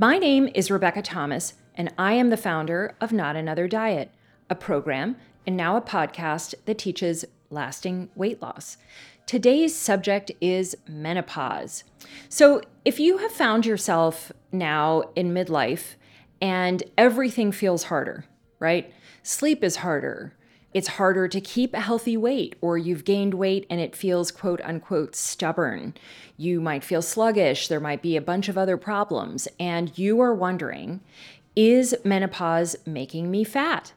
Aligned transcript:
My 0.00 0.16
name 0.16 0.48
is 0.54 0.70
Rebecca 0.70 1.02
Thomas, 1.02 1.52
and 1.74 1.92
I 1.98 2.14
am 2.14 2.30
the 2.30 2.38
founder 2.38 2.94
of 3.02 3.12
Not 3.12 3.36
Another 3.36 3.68
Diet, 3.68 4.10
a 4.48 4.54
program 4.54 5.16
and 5.46 5.58
now 5.58 5.76
a 5.76 5.82
podcast 5.82 6.54
that 6.64 6.78
teaches 6.78 7.26
lasting 7.50 8.08
weight 8.14 8.40
loss. 8.40 8.78
Today's 9.26 9.76
subject 9.76 10.32
is 10.40 10.74
menopause. 10.88 11.84
So, 12.30 12.62
if 12.82 12.98
you 12.98 13.18
have 13.18 13.30
found 13.30 13.66
yourself 13.66 14.32
now 14.50 15.02
in 15.14 15.34
midlife 15.34 15.96
and 16.40 16.82
everything 16.96 17.52
feels 17.52 17.82
harder, 17.82 18.24
right? 18.58 18.90
Sleep 19.22 19.62
is 19.62 19.76
harder. 19.76 20.32
It's 20.72 20.88
harder 20.88 21.26
to 21.26 21.40
keep 21.40 21.74
a 21.74 21.80
healthy 21.80 22.16
weight, 22.16 22.54
or 22.60 22.78
you've 22.78 23.04
gained 23.04 23.34
weight 23.34 23.66
and 23.68 23.80
it 23.80 23.96
feels 23.96 24.30
quote 24.30 24.60
unquote 24.62 25.16
stubborn. 25.16 25.94
You 26.36 26.60
might 26.60 26.84
feel 26.84 27.02
sluggish. 27.02 27.66
There 27.66 27.80
might 27.80 28.02
be 28.02 28.16
a 28.16 28.22
bunch 28.22 28.48
of 28.48 28.56
other 28.56 28.76
problems. 28.76 29.48
And 29.58 29.96
you 29.98 30.20
are 30.20 30.34
wondering 30.34 31.00
is 31.56 31.96
menopause 32.04 32.76
making 32.86 33.30
me 33.30 33.42
fat? 33.42 33.92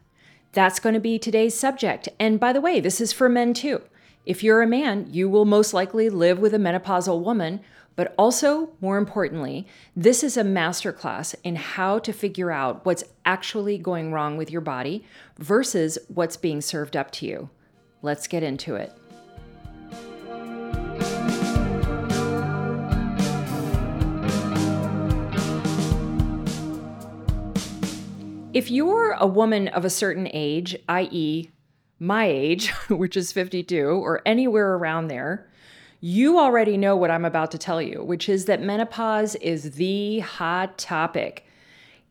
That's 0.53 0.79
going 0.79 0.95
to 0.95 0.99
be 0.99 1.19
today's 1.19 1.57
subject. 1.57 2.09
And 2.19 2.39
by 2.39 2.51
the 2.51 2.61
way, 2.61 2.79
this 2.79 2.99
is 2.99 3.13
for 3.13 3.29
men 3.29 3.53
too. 3.53 3.81
If 4.25 4.43
you're 4.43 4.61
a 4.61 4.67
man, 4.67 5.07
you 5.11 5.29
will 5.29 5.45
most 5.45 5.73
likely 5.73 6.09
live 6.09 6.39
with 6.39 6.53
a 6.53 6.57
menopausal 6.57 7.21
woman, 7.21 7.59
but 7.95 8.13
also, 8.17 8.71
more 8.81 8.97
importantly, 8.97 9.67
this 9.95 10.23
is 10.23 10.37
a 10.37 10.43
masterclass 10.43 11.35
in 11.43 11.55
how 11.55 11.99
to 11.99 12.11
figure 12.11 12.51
out 12.51 12.85
what's 12.85 13.03
actually 13.25 13.77
going 13.77 14.11
wrong 14.11 14.37
with 14.37 14.49
your 14.49 14.61
body 14.61 15.03
versus 15.37 15.97
what's 16.07 16.37
being 16.37 16.61
served 16.61 16.97
up 16.97 17.11
to 17.11 17.25
you. 17.25 17.49
Let's 18.01 18.27
get 18.27 18.43
into 18.43 18.75
it. 18.75 18.91
If 28.53 28.69
you're 28.69 29.13
a 29.13 29.25
woman 29.25 29.67
of 29.69 29.83
a 29.83 29.89
certain 29.89 30.29
age, 30.31 30.77
i.e., 30.87 31.49
my 31.99 32.25
age, 32.25 32.69
which 32.89 33.17
is 33.17 33.31
52, 33.31 33.83
or 33.83 34.21
anywhere 34.25 34.75
around 34.75 35.07
there, 35.07 35.49
you 36.05 36.37
already 36.37 36.75
know 36.75 36.97
what 36.97 37.09
I'm 37.09 37.23
about 37.23 37.51
to 37.51 37.57
tell 37.57 37.81
you, 37.81 38.03
which 38.03 38.27
is 38.27 38.43
that 38.43 38.61
menopause 38.61 39.35
is 39.35 39.71
the 39.75 40.19
hot 40.19 40.77
topic. 40.77 41.45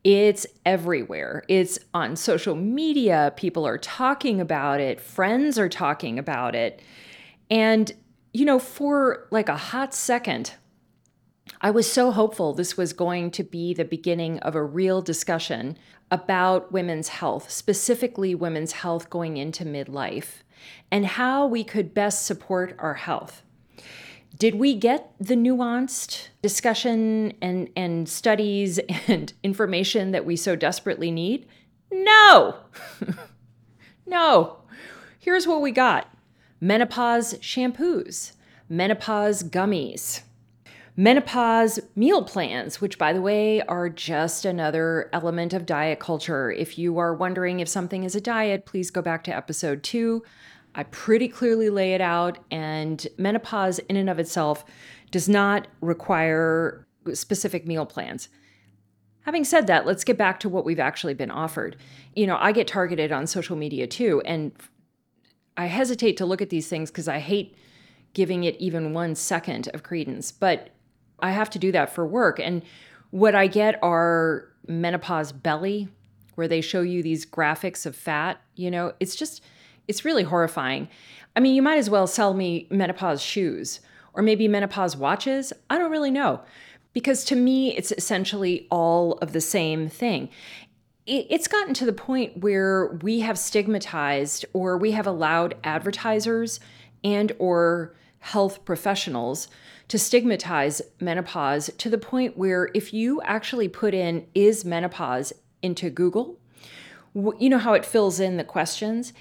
It's 0.03 0.47
everywhere. 0.65 1.43
It's 1.47 1.77
on 1.93 2.15
social 2.15 2.55
media. 2.55 3.33
People 3.37 3.67
are 3.67 3.77
talking 3.77 4.41
about 4.41 4.79
it. 4.79 4.99
Friends 4.99 5.59
are 5.59 5.69
talking 5.69 6.17
about 6.17 6.55
it. 6.55 6.81
And, 7.51 7.91
you 8.33 8.45
know, 8.45 8.57
for 8.57 9.27
like 9.29 9.47
a 9.47 9.57
hot 9.57 9.93
second, 9.93 10.55
I 11.61 11.69
was 11.69 11.89
so 11.89 12.09
hopeful 12.09 12.51
this 12.51 12.75
was 12.75 12.93
going 12.93 13.29
to 13.29 13.43
be 13.43 13.75
the 13.75 13.85
beginning 13.85 14.39
of 14.39 14.55
a 14.55 14.63
real 14.63 15.03
discussion 15.03 15.77
about 16.09 16.71
women's 16.71 17.09
health, 17.09 17.51
specifically 17.51 18.33
women's 18.33 18.71
health 18.71 19.11
going 19.11 19.37
into 19.37 19.63
midlife, 19.65 20.41
and 20.89 21.05
how 21.05 21.45
we 21.45 21.63
could 21.63 21.93
best 21.93 22.25
support 22.25 22.75
our 22.79 22.95
health. 22.95 23.43
Did 24.37 24.55
we 24.55 24.75
get 24.75 25.13
the 25.19 25.35
nuanced 25.35 26.29
discussion 26.41 27.33
and, 27.41 27.69
and 27.75 28.09
studies 28.09 28.79
and 29.07 29.31
information 29.43 30.11
that 30.11 30.25
we 30.25 30.35
so 30.35 30.55
desperately 30.55 31.11
need? 31.11 31.45
No! 31.91 32.57
no. 34.05 34.57
Here's 35.19 35.47
what 35.47 35.61
we 35.61 35.71
got 35.71 36.07
menopause 36.59 37.35
shampoos, 37.35 38.33
menopause 38.69 39.43
gummies 39.43 40.21
menopause 40.95 41.79
meal 41.95 42.23
plans, 42.23 42.79
which, 42.79 42.97
by 42.97 43.13
the 43.13 43.21
way, 43.21 43.61
are 43.61 43.89
just 43.89 44.45
another 44.45 45.09
element 45.11 45.53
of 45.53 45.65
diet 45.65 45.99
culture. 45.99 46.51
If 46.51 46.77
you 46.77 46.97
are 46.99 47.13
wondering 47.13 47.59
if 47.59 47.67
something 47.67 48.03
is 48.03 48.15
a 48.15 48.21
diet, 48.21 48.65
please 48.65 48.91
go 48.91 49.01
back 49.01 49.23
to 49.25 49.35
episode 49.35 49.83
two. 49.83 50.23
I 50.75 50.83
pretty 50.83 51.27
clearly 51.27 51.69
lay 51.69 51.93
it 51.93 52.01
out, 52.01 52.39
and 52.49 53.05
menopause, 53.17 53.79
in 53.79 53.95
and 53.95 54.09
of 54.09 54.19
itself, 54.19 54.65
does 55.11 55.29
not 55.29 55.67
require 55.81 56.87
specific 57.13 57.67
meal 57.67 57.85
plans. 57.85 58.29
Having 59.21 59.43
said 59.45 59.67
that, 59.67 59.85
let's 59.85 60.03
get 60.03 60.17
back 60.17 60.39
to 60.41 60.49
what 60.49 60.65
we've 60.65 60.79
actually 60.79 61.13
been 61.13 61.31
offered. 61.31 61.77
You 62.15 62.27
know, 62.27 62.37
I 62.39 62.51
get 62.51 62.67
targeted 62.67 63.11
on 63.11 63.27
social 63.27 63.55
media 63.55 63.87
too, 63.87 64.21
and 64.25 64.51
I 65.55 65.67
hesitate 65.67 66.17
to 66.17 66.25
look 66.25 66.41
at 66.41 66.49
these 66.49 66.67
things 66.67 66.89
because 66.91 67.07
I 67.07 67.19
hate 67.19 67.55
giving 68.13 68.43
it 68.43 68.55
even 68.59 68.93
one 68.93 69.15
second 69.15 69.69
of 69.73 69.83
credence. 69.83 70.31
But 70.31 70.71
I 71.19 71.31
have 71.31 71.49
to 71.51 71.59
do 71.59 71.71
that 71.71 71.93
for 71.93 72.05
work. 72.05 72.39
And 72.39 72.63
what 73.11 73.35
I 73.35 73.47
get 73.47 73.79
are 73.83 74.49
menopause 74.67 75.31
belly, 75.31 75.87
where 76.35 76.47
they 76.47 76.61
show 76.61 76.81
you 76.81 77.03
these 77.03 77.25
graphics 77.25 77.85
of 77.85 77.95
fat. 77.95 78.41
You 78.55 78.71
know, 78.71 78.93
it's 78.99 79.15
just, 79.15 79.41
it's 79.87 80.05
really 80.05 80.23
horrifying. 80.23 80.87
I 81.35 81.39
mean, 81.39 81.55
you 81.55 81.61
might 81.61 81.77
as 81.77 81.89
well 81.89 82.07
sell 82.07 82.33
me 82.33 82.67
menopause 82.69 83.21
shoes 83.21 83.79
or 84.13 84.21
maybe 84.21 84.47
menopause 84.47 84.95
watches. 84.95 85.51
I 85.69 85.77
don't 85.77 85.91
really 85.91 86.11
know. 86.11 86.41
Because 86.93 87.25
to 87.25 87.35
me, 87.35 87.75
it's 87.75 87.91
essentially 87.91 88.67
all 88.69 89.13
of 89.13 89.33
the 89.33 89.41
same 89.41 89.89
thing. 89.89 90.29
It's 91.05 91.47
gotten 91.47 91.73
to 91.75 91.85
the 91.85 91.93
point 91.93 92.37
where 92.37 92.99
we 93.01 93.21
have 93.21 93.37
stigmatized 93.37 94.45
or 94.53 94.77
we 94.77 94.91
have 94.91 95.07
allowed 95.07 95.55
advertisers 95.63 96.59
and 97.03 97.31
or 97.39 97.95
health 98.19 98.63
professionals 98.63 99.49
to 99.89 99.99
stigmatize 99.99 100.81
menopause 101.01 101.69
to 101.77 101.89
the 101.89 101.97
point 101.97 102.37
where 102.37 102.69
if 102.73 102.93
you 102.93 103.21
actually 103.23 103.67
put 103.67 103.93
in 103.93 104.25
is 104.33 104.63
menopause 104.63 105.33
into 105.61 105.89
Google, 105.89 106.39
you 107.13 107.49
know 107.49 107.57
how 107.57 107.73
it 107.73 107.85
fills 107.85 108.19
in 108.19 108.37
the 108.37 108.43
questions? 108.43 109.13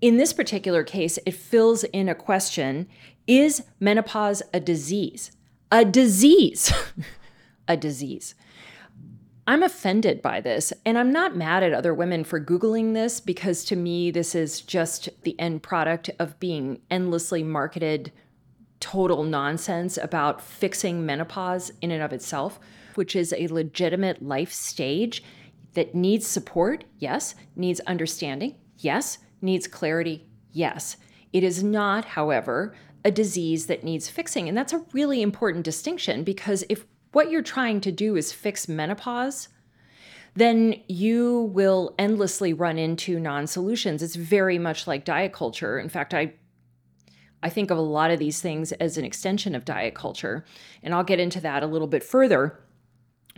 In 0.00 0.16
this 0.16 0.32
particular 0.32 0.82
case, 0.82 1.18
it 1.26 1.34
fills 1.34 1.84
in 1.84 2.08
a 2.08 2.14
question 2.14 2.88
Is 3.26 3.62
menopause 3.78 4.42
a 4.52 4.60
disease? 4.60 5.30
A 5.70 5.84
disease. 5.84 6.72
a 7.68 7.76
disease. 7.76 8.34
I'm 9.46 9.62
offended 9.62 10.22
by 10.22 10.40
this, 10.40 10.72
and 10.86 10.96
I'm 10.96 11.12
not 11.12 11.36
mad 11.36 11.62
at 11.62 11.72
other 11.72 11.92
women 11.92 12.24
for 12.24 12.40
Googling 12.40 12.94
this 12.94 13.20
because 13.20 13.64
to 13.64 13.76
me, 13.76 14.10
this 14.10 14.34
is 14.34 14.60
just 14.60 15.08
the 15.22 15.38
end 15.40 15.62
product 15.62 16.08
of 16.18 16.38
being 16.38 16.80
endlessly 16.90 17.42
marketed 17.42 18.12
total 18.78 19.24
nonsense 19.24 19.98
about 19.98 20.40
fixing 20.40 21.04
menopause 21.04 21.72
in 21.80 21.90
and 21.90 22.02
of 22.02 22.12
itself, 22.12 22.60
which 22.94 23.16
is 23.16 23.34
a 23.36 23.48
legitimate 23.48 24.22
life 24.22 24.52
stage 24.52 25.22
that 25.74 25.94
needs 25.94 26.26
support, 26.26 26.84
yes, 26.98 27.34
needs 27.56 27.80
understanding, 27.80 28.54
yes, 28.78 29.18
needs 29.42 29.66
clarity, 29.66 30.26
yes. 30.52 30.96
It 31.32 31.44
is 31.44 31.62
not, 31.62 32.04
however, 32.04 32.74
a 33.04 33.10
disease 33.10 33.66
that 33.66 33.84
needs 33.84 34.08
fixing. 34.08 34.48
And 34.48 34.56
that's 34.56 34.72
a 34.72 34.84
really 34.92 35.22
important 35.22 35.64
distinction 35.64 36.24
because 36.24 36.64
if 36.68 36.86
what 37.12 37.30
you're 37.30 37.42
trying 37.42 37.80
to 37.82 37.92
do 37.92 38.16
is 38.16 38.32
fix 38.32 38.68
menopause, 38.68 39.48
then 40.34 40.80
you 40.86 41.50
will 41.52 41.94
endlessly 41.98 42.52
run 42.52 42.78
into 42.78 43.18
non 43.18 43.46
solutions. 43.46 44.02
It's 44.02 44.14
very 44.14 44.58
much 44.58 44.86
like 44.86 45.04
diet 45.04 45.32
culture. 45.32 45.78
In 45.78 45.88
fact, 45.88 46.14
I 46.14 46.34
I 47.42 47.48
think 47.48 47.70
of 47.70 47.78
a 47.78 47.82
lot 47.82 48.10
of 48.10 48.18
these 48.18 48.40
things 48.40 48.72
as 48.72 48.98
an 48.98 49.04
extension 49.04 49.54
of 49.54 49.64
diet 49.64 49.94
culture. 49.94 50.44
And 50.82 50.94
I'll 50.94 51.04
get 51.04 51.20
into 51.20 51.40
that 51.40 51.62
a 51.62 51.66
little 51.66 51.88
bit 51.88 52.04
further. 52.04 52.60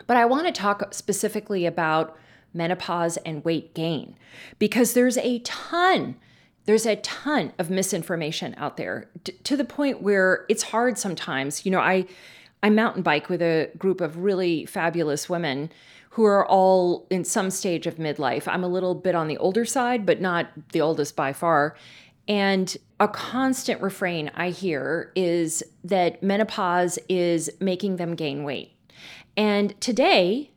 But 0.07 0.17
I 0.17 0.25
want 0.25 0.47
to 0.47 0.53
talk 0.53 0.93
specifically 0.93 1.67
about 1.67 2.17
menopause 2.55 3.17
and 3.19 3.45
weight 3.45 3.75
gain. 3.75 4.17
Because 4.59 4.95
there's 4.95 5.19
a 5.19 5.41
ton 5.41 6.17
there's 6.65 6.87
a 6.87 6.97
ton 6.97 7.53
of 7.59 7.71
misinformation 7.71 8.55
out 8.57 8.77
there 8.77 9.11
t- 9.25 9.33
to 9.43 9.57
the 9.57 9.65
point 9.65 10.01
where 10.01 10.47
it's 10.49 10.63
hard 10.63 10.97
sometimes. 10.97 11.67
You 11.67 11.73
know 11.73 11.81
i 11.81 12.07
i 12.63 12.71
mountain 12.71 13.03
bike 13.03 13.29
with 13.29 13.43
a 13.43 13.71
group 13.79 14.01
of 14.01 14.19
really 14.19 14.65
fabulous 14.67 15.29
women 15.29 15.71
who 16.11 16.25
are 16.25 16.47
all 16.47 17.07
in 17.11 17.25
some 17.25 17.51
stage 17.51 17.87
of 17.87 17.97
midlife. 17.97 18.47
I'm 18.47 18.63
a 18.63 18.69
little 18.69 18.95
bit 18.95 19.15
on 19.15 19.29
the 19.29 19.39
older 19.39 19.65
side 19.65 20.07
but 20.07 20.21
not 20.21 20.49
the 20.73 20.81
oldest 20.81 21.17
by 21.17 21.33
far. 21.33 21.77
And 22.29 22.77
a 23.01 23.09
constant 23.09 23.83
refrain 23.83 24.31
I 24.37 24.51
hear 24.51 25.11
is 25.17 25.65
that 25.83 26.23
menopause 26.23 26.99
is 27.09 27.51
making 27.59 27.97
them 27.97 28.15
gain 28.15 28.45
weight. 28.45 28.77
And 29.37 29.79
today, 29.81 30.52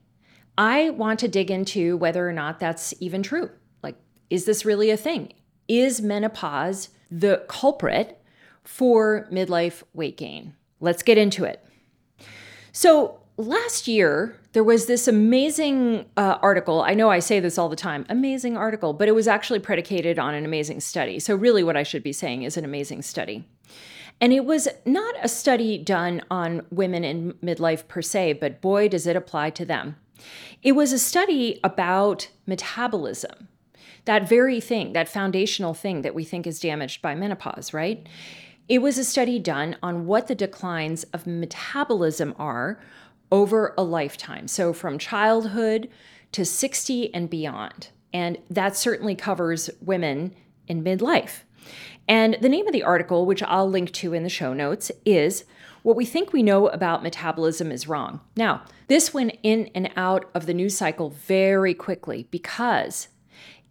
I 0.58 0.92
want 0.92 1.20
to 1.20 1.28
dig 1.28 1.52
into 1.52 1.98
whether 1.98 2.28
or 2.28 2.34
not 2.34 2.60
that's 2.60 2.94
even 3.00 3.24
true. 3.24 3.50
Like, 3.84 3.96
is 4.30 4.46
this 4.46 4.66
really 4.66 4.90
a 4.90 4.98
thing? 4.98 5.34
Is 5.68 6.02
menopause 6.02 6.90
the 7.12 7.44
culprit 7.48 8.22
for 8.64 9.28
midlife 9.32 9.84
weight 9.94 10.18
gain? 10.18 10.56
Let's 10.80 11.04
get 11.04 11.18
into 11.18 11.44
it. 11.44 11.66
So, 12.72 13.20
last 13.38 13.88
year, 13.88 14.40
there 14.54 14.64
was 14.64 14.86
this 14.86 15.08
amazing 15.08 16.06
uh, 16.16 16.38
article. 16.42 16.82
I 16.82 16.94
know 16.94 17.10
I 17.10 17.20
say 17.20 17.40
this 17.40 17.58
all 17.58 17.70
the 17.70 17.76
time 17.76 18.06
amazing 18.10 18.56
article, 18.56 18.94
but 18.94 19.08
it 19.08 19.16
was 19.16 19.28
actually 19.28 19.60
predicated 19.60 20.20
on 20.20 20.34
an 20.34 20.46
amazing 20.46 20.80
study. 20.80 21.20
So, 21.20 21.36
really, 21.36 21.64
what 21.64 21.78
I 21.78 21.84
should 21.84 22.04
be 22.04 22.14
saying 22.14 22.44
is 22.44 22.58
an 22.58 22.66
amazing 22.66 23.02
study. 23.02 23.46
And 24.22 24.32
it 24.32 24.46
was 24.46 24.68
not 24.86 25.16
a 25.22 25.28
study 25.28 25.78
done 25.78 26.22
on 26.32 26.66
women 26.70 27.04
in 27.04 27.34
midlife 27.44 27.88
per 27.88 28.02
se, 28.02 28.34
but 28.34 28.62
boy, 28.62 28.88
does 28.88 29.08
it 29.08 29.16
apply 29.18 29.50
to 29.52 29.66
them. 29.66 29.98
It 30.62 30.74
was 30.74 30.92
a 30.94 31.00
study 31.00 31.60
about 31.64 32.30
metabolism, 32.46 33.48
that 34.06 34.28
very 34.28 34.60
thing, 34.60 34.94
that 34.94 35.10
foundational 35.10 35.74
thing 35.74 36.02
that 36.02 36.16
we 36.16 36.24
think 36.24 36.48
is 36.48 36.60
damaged 36.60 37.02
by 37.02 37.16
menopause, 37.16 37.74
right? 37.74 38.08
It 38.68 38.80
was 38.80 38.98
a 38.98 39.04
study 39.04 39.40
done 39.40 39.78
on 39.84 40.06
what 40.06 40.28
the 40.28 40.36
declines 40.36 41.04
of 41.06 41.28
metabolism 41.28 42.34
are 42.40 42.80
over 43.32 43.74
a 43.78 43.84
lifetime. 43.84 44.48
So 44.48 44.74
from 44.74 44.98
childhood 44.98 45.90
to 46.32 46.46
60 46.46 47.14
and 47.14 47.30
beyond. 47.30 47.90
And 48.14 48.38
that 48.50 48.76
certainly 48.76 49.16
covers 49.16 49.70
women 49.82 50.34
in 50.68 50.84
midlife. 50.84 51.42
And 52.08 52.38
the 52.42 52.50
name 52.50 52.68
of 52.68 52.74
the 52.74 52.84
article, 52.84 53.26
which 53.26 53.44
I'll 53.44 53.70
link 53.70 53.92
to 53.94 54.14
in 54.14 54.24
the 54.24 54.30
show 54.30 54.54
notes, 54.54 54.92
is 55.06 55.46
What 55.86 55.96
We 55.96 56.06
Think 56.06 56.34
We 56.34 56.42
Know 56.42 56.68
About 56.70 57.04
Metabolism 57.04 57.72
is 57.72 57.88
Wrong. 57.88 58.20
Now, 58.36 58.64
this 58.88 59.14
went 59.14 59.38
in 59.44 59.70
and 59.76 59.92
out 59.96 60.28
of 60.34 60.48
the 60.48 60.54
news 60.56 60.76
cycle 60.76 61.12
very 61.12 61.76
quickly 61.76 62.28
because 62.32 63.10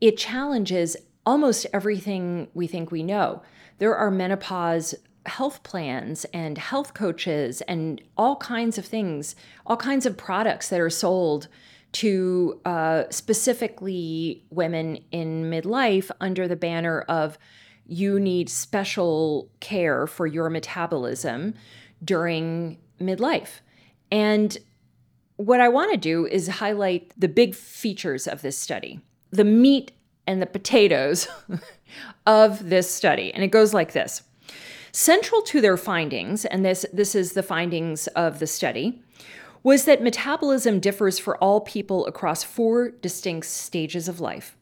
it 0.01 0.17
challenges 0.17 0.97
almost 1.27 1.67
everything 1.73 2.47
we 2.55 2.69
think 2.69 2.93
we 2.93 3.03
know. 3.03 3.43
There 3.79 3.97
are 3.97 4.13
menopause 4.13 4.95
health 5.27 5.65
plans 5.65 6.25
and 6.27 6.57
health 6.57 6.95
coaches 6.95 7.63
and 7.63 8.01
all 8.17 8.37
kinds 8.37 8.79
of 8.79 8.87
things, 8.87 9.35
all 9.67 9.77
kinds 9.77 10.07
of 10.07 10.17
products 10.17 10.69
that 10.69 10.79
are 10.79 10.91
sold 10.91 11.49
to 11.95 12.61
uh, 12.65 13.05
specifically 13.11 14.45
women 14.51 14.99
in 15.11 15.51
midlife 15.51 16.13
under 16.21 16.47
the 16.47 16.55
banner 16.55 17.01
of 17.01 17.39
you 17.87 18.19
need 18.21 18.49
special 18.49 19.51
care 19.59 20.07
for 20.07 20.27
your 20.29 20.49
metabolism 20.49 21.55
during 22.03 22.79
midlife. 23.01 23.61
And 24.11 24.57
what 25.37 25.61
I 25.61 25.69
want 25.69 25.91
to 25.93 25.97
do 25.97 26.27
is 26.27 26.49
highlight 26.49 27.13
the 27.19 27.29
big 27.29 27.55
features 27.55 28.27
of 28.27 28.43
this 28.43 28.57
study, 28.57 29.01
the 29.31 29.45
meat 29.45 29.93
and 30.27 30.41
the 30.41 30.47
potatoes 30.47 31.29
of 32.27 32.69
this 32.69 32.91
study. 32.91 33.33
And 33.35 33.43
it 33.43 33.49
goes 33.49 33.75
like 33.75 33.93
this 33.93 34.23
Central 34.93 35.43
to 35.43 35.61
their 35.61 35.77
findings, 35.77 36.45
and 36.45 36.65
this, 36.65 36.87
this 36.93 37.17
is 37.17 37.33
the 37.33 37.43
findings 37.43 38.07
of 38.09 38.39
the 38.39 38.47
study, 38.47 39.03
was 39.65 39.87
that 39.87 40.03
metabolism 40.03 40.79
differs 40.79 41.19
for 41.19 41.37
all 41.39 41.61
people 41.61 42.07
across 42.07 42.45
four 42.45 42.91
distinct 42.91 43.47
stages 43.47 44.07
of 44.09 44.21
life. 44.21 44.57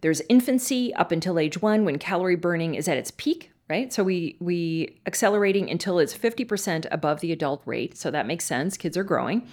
There's 0.00 0.22
infancy 0.30 0.94
up 0.94 1.12
until 1.12 1.38
age 1.38 1.60
one 1.60 1.84
when 1.84 1.98
calorie 1.98 2.36
burning 2.36 2.74
is 2.74 2.88
at 2.88 2.96
its 2.96 3.10
peak, 3.10 3.50
right? 3.68 3.92
So 3.92 4.04
we 4.04 4.36
we 4.40 4.98
accelerating 5.06 5.70
until 5.70 5.98
it's 5.98 6.16
50% 6.16 6.86
above 6.90 7.20
the 7.20 7.32
adult 7.32 7.62
rate. 7.64 7.96
So 7.96 8.10
that 8.10 8.26
makes 8.26 8.44
sense. 8.44 8.76
Kids 8.76 8.96
are 8.96 9.04
growing. 9.04 9.46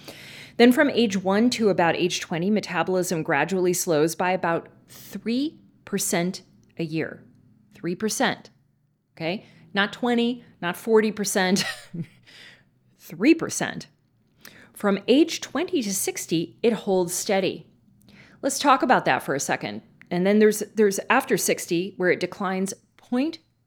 Then 0.58 0.72
from 0.72 0.90
age 0.90 1.16
1 1.16 1.50
to 1.50 1.70
about 1.70 1.96
age 1.96 2.20
20, 2.20 2.50
metabolism 2.50 3.22
gradually 3.22 3.72
slows 3.72 4.14
by 4.14 4.32
about 4.32 4.68
3% 4.88 6.42
a 6.78 6.84
year. 6.84 7.22
3%. 7.74 8.46
Okay? 9.16 9.46
Not 9.74 9.92
20, 9.92 10.44
not 10.60 10.74
40%, 10.74 11.64
3%. 13.00 13.86
From 14.74 14.98
age 15.06 15.40
20 15.40 15.82
to 15.82 15.94
60, 15.94 16.58
it 16.62 16.72
holds 16.72 17.14
steady. 17.14 17.66
Let's 18.42 18.58
talk 18.58 18.82
about 18.82 19.04
that 19.04 19.22
for 19.22 19.34
a 19.34 19.40
second. 19.40 19.82
And 20.10 20.26
then 20.26 20.40
there's 20.40 20.62
there's 20.74 20.98
after 21.08 21.36
60 21.36 21.94
where 21.96 22.10
it 22.10 22.20
declines 22.20 22.74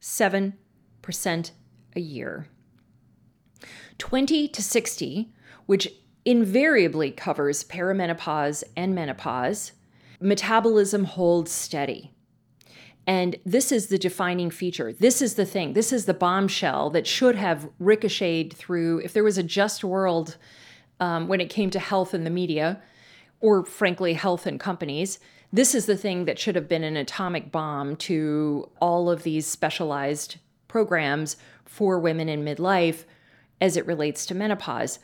0.7% 0.06 1.52
a 1.96 2.00
year. 2.00 2.48
20 3.98 4.48
to 4.50 4.62
60, 4.62 5.34
which 5.66 5.92
invariably 6.26 7.10
covers 7.10 7.64
perimenopause 7.64 8.64
and 8.78 8.94
menopause, 8.94 9.72
metabolism 10.22 11.06
holds 11.06 11.52
steady. 11.52 12.12
And 13.08 13.36
this 13.46 13.72
is 13.72 13.88
the 13.88 13.98
defining 13.98 14.52
feature. 14.52 14.94
This 14.94 15.22
is 15.22 15.36
the 15.36 15.46
thing. 15.46 15.74
This 15.74 15.92
is 15.92 16.06
the 16.06 16.14
bombshell 16.14 16.92
that 16.92 17.08
should 17.08 17.36
have 17.36 17.70
ricocheted 17.80 18.54
through. 18.54 19.00
If 19.00 19.14
there 19.14 19.24
was 19.24 19.38
a 19.38 19.44
just 19.44 19.84
world 19.84 20.38
um, 21.00 21.28
when 21.28 21.42
it 21.42 21.50
came 21.50 21.72
to 21.72 21.80
health 21.80 22.14
in 22.14 22.24
the 22.24 22.30
media, 22.30 22.82
or 23.46 23.64
frankly, 23.64 24.14
health 24.14 24.48
and 24.48 24.60
companies, 24.60 25.20
this 25.54 25.76
is 25.76 25.86
the 25.86 25.96
thing 25.96 26.26
that 26.26 26.40
should 26.40 26.56
have 26.56 26.68
been 26.68 26.84
an 26.84 26.98
atomic 26.98 27.52
bomb 27.52 27.96
to 27.96 28.68
all 28.82 29.08
of 29.08 29.22
these 29.22 29.46
specialized 29.46 30.38
programs 30.68 31.38
for 31.64 32.00
women 32.00 32.28
in 32.28 32.44
midlife 32.44 33.04
as 33.62 33.78
it 33.78 33.86
relates 33.86 34.26
to 34.26 34.34
menopause. 34.34 34.98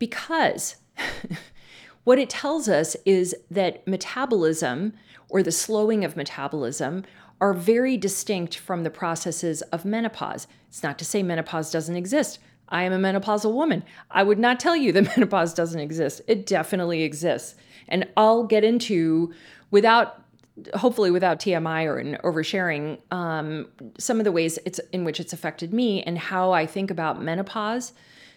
Because 0.00 0.74
what 2.02 2.18
it 2.18 2.28
tells 2.28 2.68
us 2.68 2.96
is 3.04 3.36
that 3.52 3.86
metabolism 3.86 4.92
or 5.28 5.44
the 5.44 5.52
slowing 5.52 6.04
of 6.04 6.16
metabolism 6.16 7.04
are 7.40 7.54
very 7.54 7.96
distinct 7.96 8.58
from 8.58 8.82
the 8.82 8.90
processes 8.90 9.62
of 9.62 9.84
menopause. 9.84 10.48
It's 10.66 10.82
not 10.82 10.98
to 10.98 11.04
say 11.04 11.22
menopause 11.22 11.70
doesn't 11.70 11.94
exist. 11.94 12.40
I 12.68 12.82
am 12.82 12.92
a 12.92 12.98
menopausal 12.98 13.52
woman. 13.52 13.84
I 14.10 14.22
would 14.22 14.38
not 14.38 14.60
tell 14.60 14.76
you 14.76 14.92
that 14.92 15.16
menopause 15.16 15.54
doesn't 15.54 15.80
exist. 15.80 16.20
It 16.26 16.46
definitely 16.46 17.02
exists. 17.02 17.54
And 17.88 18.08
I'll 18.16 18.44
get 18.44 18.64
into, 18.64 19.32
without 19.70 20.22
hopefully 20.74 21.10
without 21.10 21.38
TMI 21.38 21.84
or 21.84 21.98
an 21.98 22.16
oversharing, 22.24 22.98
um, 23.12 23.68
some 23.98 24.18
of 24.18 24.24
the 24.24 24.32
ways 24.32 24.58
it's 24.64 24.80
in 24.92 25.04
which 25.04 25.20
it's 25.20 25.32
affected 25.32 25.72
me 25.72 26.02
and 26.02 26.16
how 26.16 26.52
I 26.52 26.66
think 26.66 26.90
about 26.90 27.22
menopause 27.22 27.92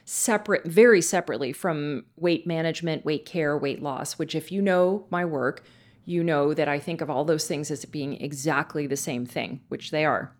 separate, 0.06 0.66
very 0.66 1.02
separately 1.02 1.54
from 1.54 2.04
weight 2.18 2.46
management, 2.48 3.06
weight 3.06 3.25
care, 3.25 3.58
weight 3.58 3.82
loss, 3.82 4.18
which 4.18 4.36
if 4.36 4.52
you 4.52 4.62
know 4.62 5.06
my 5.10 5.24
work, 5.24 5.64
you 6.04 6.24
know 6.24 6.54
that 6.54 6.68
I 6.68 6.80
think 6.80 7.02
of 7.02 7.10
all 7.10 7.24
those 7.24 7.48
things 7.48 7.70
as 7.70 7.86
being 7.86 8.20
exactly 8.20 8.88
the 8.88 8.98
same 8.98 9.25
thing, 9.25 9.62
which 9.70 9.92
they 9.92 10.06
are. 10.06 10.36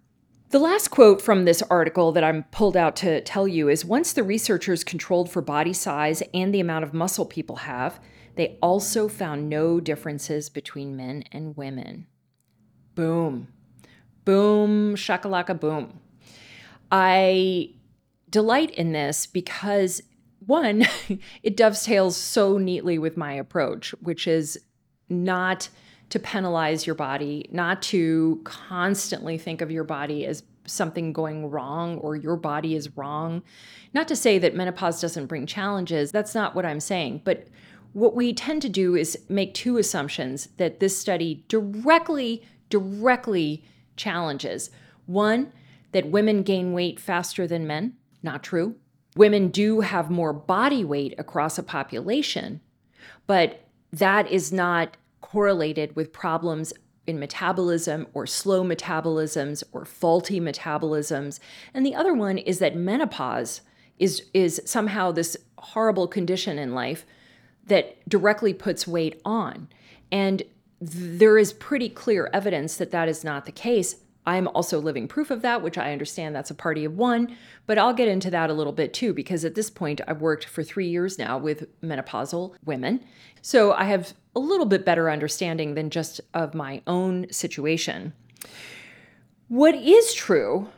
The 0.52 0.58
last 0.58 0.88
quote 0.88 1.22
from 1.22 1.46
this 1.46 1.62
article 1.70 2.12
that 2.14 2.24
I'm 2.24 2.42
pulled 2.46 2.76
out 2.76 2.96
to 2.98 3.22
tell 3.22 3.48
you 3.48 3.70
is 3.70 3.86
once 3.86 4.14
the 4.14 4.24
researchers 4.24 4.84
controlled 4.84 5.30
for 5.30 5.44
body 5.44 5.74
size 5.74 6.24
and 6.34 6.52
the 6.52 6.60
amount 6.60 6.84
of 6.84 6.92
muscle 6.92 7.26
people 7.26 7.58
have, 7.58 8.00
they 8.34 8.58
also 8.60 9.08
found 9.08 9.48
no 9.48 9.80
differences 9.80 10.50
between 10.50 10.98
men 10.98 11.24
and 11.32 11.56
women. 11.56 12.08
Boom. 12.96 13.50
Boom, 14.26 14.96
shakalaka 14.96 15.60
boom. 15.60 16.00
I 16.92 17.76
delight 18.28 18.72
in 18.72 18.92
this 18.92 19.28
because 19.28 20.02
one, 20.48 20.88
it 21.44 21.58
dovetails 21.58 22.18
so 22.18 22.58
neatly 22.58 22.98
with 22.98 23.18
my 23.18 23.34
approach, 23.34 23.92
which 24.02 24.26
is 24.26 24.58
not 25.10 25.70
to 26.10 26.20
penalize 26.20 26.86
your 26.86 26.96
body, 26.96 27.48
not 27.52 27.82
to 27.84 28.42
constantly 28.44 29.38
think 29.38 29.62
of 29.62 29.72
your 29.72 29.84
body 29.84 30.26
as 30.26 30.44
something 30.66 31.14
going 31.14 31.50
wrong 31.50 31.98
or 31.98 32.16
your 32.16 32.36
body 32.36 32.76
is 32.76 32.96
wrong. 32.96 33.42
Not 33.94 34.08
to 34.08 34.16
say 34.16 34.38
that 34.40 34.56
menopause 34.56 35.02
doesn't 35.02 35.28
bring 35.28 35.46
challenges, 35.46 36.12
that's 36.12 36.36
not 36.36 36.56
what 36.56 36.66
I'm 36.66 36.80
saying. 36.80 37.22
But 37.24 37.48
what 37.94 38.16
we 38.16 38.34
tend 38.34 38.62
to 38.62 38.70
do 38.70 38.96
is 38.96 39.18
make 39.30 39.54
two 39.54 39.78
assumptions 39.78 40.50
that 40.58 40.80
this 40.80 40.98
study 40.98 41.44
directly, 41.48 42.44
directly 42.70 43.64
challenges. 43.96 44.70
One, 45.06 45.52
that 45.92 46.12
women 46.12 46.44
gain 46.44 46.74
weight 46.74 47.00
faster 47.00 47.48
than 47.48 47.66
men. 47.66 47.96
Not 48.22 48.44
true. 48.44 48.76
Women 49.16 49.50
do 49.50 49.82
have 49.82 50.12
more 50.12 50.34
body 50.34 50.84
weight 50.84 51.16
across 51.18 51.58
a 51.58 51.64
population, 51.64 52.62
but 53.26 53.66
that 53.92 54.30
is 54.30 54.54
not 54.54 54.98
correlated 55.32 55.96
with 55.96 56.12
problems 56.12 56.74
in 57.06 57.20
metabolism 57.20 58.08
or 58.14 58.26
slow 58.26 58.64
metabolisms 58.64 59.64
or 59.72 59.86
faulty 59.86 60.40
metabolisms. 60.40 61.40
And 61.74 61.86
the 61.86 61.96
other 61.96 62.14
one 62.14 62.38
is 62.38 62.60
that 62.60 62.76
menopause 62.76 63.62
is, 64.00 64.24
is 64.34 64.62
somehow 64.66 65.12
this 65.12 65.38
horrible 65.58 66.08
condition 66.08 66.58
in 66.58 66.74
life 66.74 67.06
that 67.66 67.98
directly 68.10 68.54
puts 68.54 68.88
weight 68.88 69.22
on. 69.24 69.68
And 70.12 70.42
there 70.82 71.38
is 71.38 71.54
pretty 71.54 71.90
clear 71.90 72.30
evidence 72.34 72.78
that 72.78 72.92
that 72.92 73.10
is 73.10 73.24
not 73.24 73.46
the 73.46 73.52
case. 73.52 73.98
I'm 74.26 74.48
also 74.50 74.80
living 74.80 75.08
proof 75.08 75.32
of 75.32 75.42
that, 75.42 75.62
which 75.62 75.78
I 75.78 75.92
understand 75.92 76.36
that's 76.36 76.52
a 76.52 76.56
party 76.56 76.86
of 76.86 76.98
one, 76.98 77.36
but 77.66 77.78
I'll 77.78 77.94
get 77.94 78.08
into 78.08 78.30
that 78.32 78.50
a 78.50 78.54
little 78.54 78.74
bit 78.74 78.94
too, 78.94 79.14
because 79.14 79.44
at 79.44 79.56
this 79.56 79.70
point 79.70 80.02
I've 80.08 80.22
worked 80.22 80.46
for 80.46 80.64
three 80.64 80.88
years 80.88 81.18
now 81.18 81.38
with 81.38 81.68
menopausal 81.82 82.56
women. 82.64 83.04
So 83.42 83.74
I 83.74 83.86
have 83.86 84.14
a 84.40 84.48
little 84.48 84.66
bit 84.66 84.86
better 84.86 85.10
understanding 85.10 85.76
than 85.76 85.90
just 85.90 86.22
of 86.34 86.54
my 86.54 86.82
own 86.88 87.32
situation. 87.32 88.14
What 89.50 89.76
is 89.76 90.14
true 90.14 90.70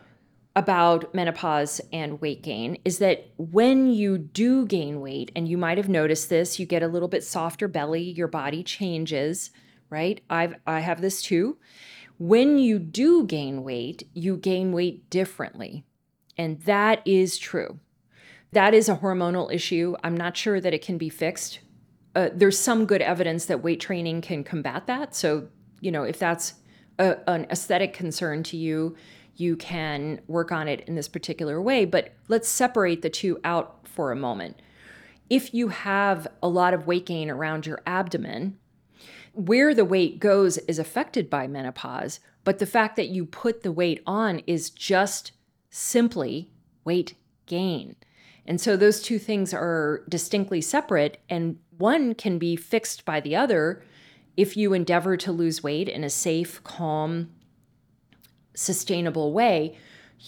about 0.56 1.14
menopause 1.14 1.80
and 1.94 2.20
weight 2.20 2.42
gain 2.42 2.78
is 2.84 2.98
that 2.98 3.30
when 3.38 3.92
you 3.92 4.18
do 4.18 4.66
gain 4.66 5.00
weight, 5.00 5.32
and 5.36 5.48
you 5.48 5.58
might 5.58 5.78
have 5.78 5.88
noticed 5.88 6.30
this, 6.30 6.60
you 6.60 6.66
get 6.66 6.84
a 6.84 6.88
little 6.88 7.08
bit 7.08 7.24
softer 7.24 7.68
belly, 7.68 8.02
your 8.02 8.28
body 8.28 8.64
changes, 8.64 9.52
right? 9.90 10.22
I've 10.30 10.56
I 10.66 10.80
have 10.80 11.02
this 11.02 11.22
too 11.22 11.58
when 12.22 12.60
you 12.60 12.78
do 12.78 13.26
gain 13.26 13.64
weight, 13.64 14.08
you 14.14 14.38
gain 14.38 14.72
weight 14.72 15.10
differently. 15.10 15.84
And 16.38 16.62
that 16.62 17.02
is 17.04 17.40
true. 17.40 17.80
That 18.52 18.76
is 18.76 18.88
a 18.88 18.98
hormonal 18.98 19.52
issue. 19.52 19.96
I'm 20.04 20.16
not 20.16 20.38
sure 20.38 20.62
that 20.62 20.72
it 20.72 20.84
can 20.84 21.00
be 21.00 21.10
fixed 21.10 21.62
uh, 22.16 22.30
there's 22.34 22.60
some 22.60 22.86
good 22.86 23.02
evidence 23.02 23.46
that 23.46 23.64
weight 23.64 23.80
training 23.80 24.22
can 24.22 24.44
combat 24.44 24.88
that. 24.88 25.16
So, 25.16 25.48
you 25.80 25.92
know, 25.92 26.04
if 26.04 26.20
that's 26.20 26.56
a, 27.00 27.18
an 27.30 27.48
aesthetic 27.50 27.94
concern 27.94 28.44
to 28.44 28.58
you, 28.58 28.96
you 29.36 29.56
can 29.56 30.22
work 30.28 30.52
on 30.52 30.68
it 30.68 30.82
in 30.82 30.96
this 30.96 31.08
particular 31.08 31.62
way. 31.62 31.86
But 31.86 32.14
let's 32.28 32.50
separate 32.50 33.02
the 33.02 33.10
two 33.10 33.40
out 33.44 33.88
for 33.88 34.12
a 34.12 34.16
moment. 34.16 34.62
If 35.30 35.54
you 35.54 35.70
have 35.70 36.28
a 36.44 36.50
lot 36.50 36.74
of 36.74 36.88
weight 36.88 37.06
gain 37.06 37.30
around 37.30 37.66
your 37.66 37.82
abdomen, 37.86 38.58
where 39.34 39.74
the 39.74 39.86
weight 39.86 40.20
goes 40.20 40.58
is 40.58 40.78
affected 40.78 41.30
by 41.30 41.48
menopause, 41.48 42.20
but 42.44 42.60
the 42.60 42.66
fact 42.66 42.98
that 42.98 43.08
you 43.08 43.26
put 43.26 43.64
the 43.64 43.72
weight 43.72 44.02
on 44.06 44.40
is 44.40 44.70
just 44.70 45.32
simply 45.70 46.52
weight 46.84 47.16
gain. 47.46 47.96
And 48.46 48.60
so 48.60 48.76
those 48.76 49.02
two 49.02 49.20
things 49.20 49.54
are 49.54 50.04
distinctly 50.10 50.62
separate, 50.62 51.22
and 51.30 51.60
one 51.82 52.16
can 52.16 52.38
be 52.38 52.56
fixed 52.56 53.04
by 53.04 53.20
the 53.20 53.36
other 53.36 53.84
if 54.38 54.56
you 54.56 54.74
endeavor 54.74 55.18
to 55.18 55.32
lose 55.34 55.62
weight 55.62 55.90
in 55.90 56.06
a 56.06 56.10
safe, 56.10 56.64
calm, 56.64 57.30
sustainable 58.54 59.34
way 59.34 59.76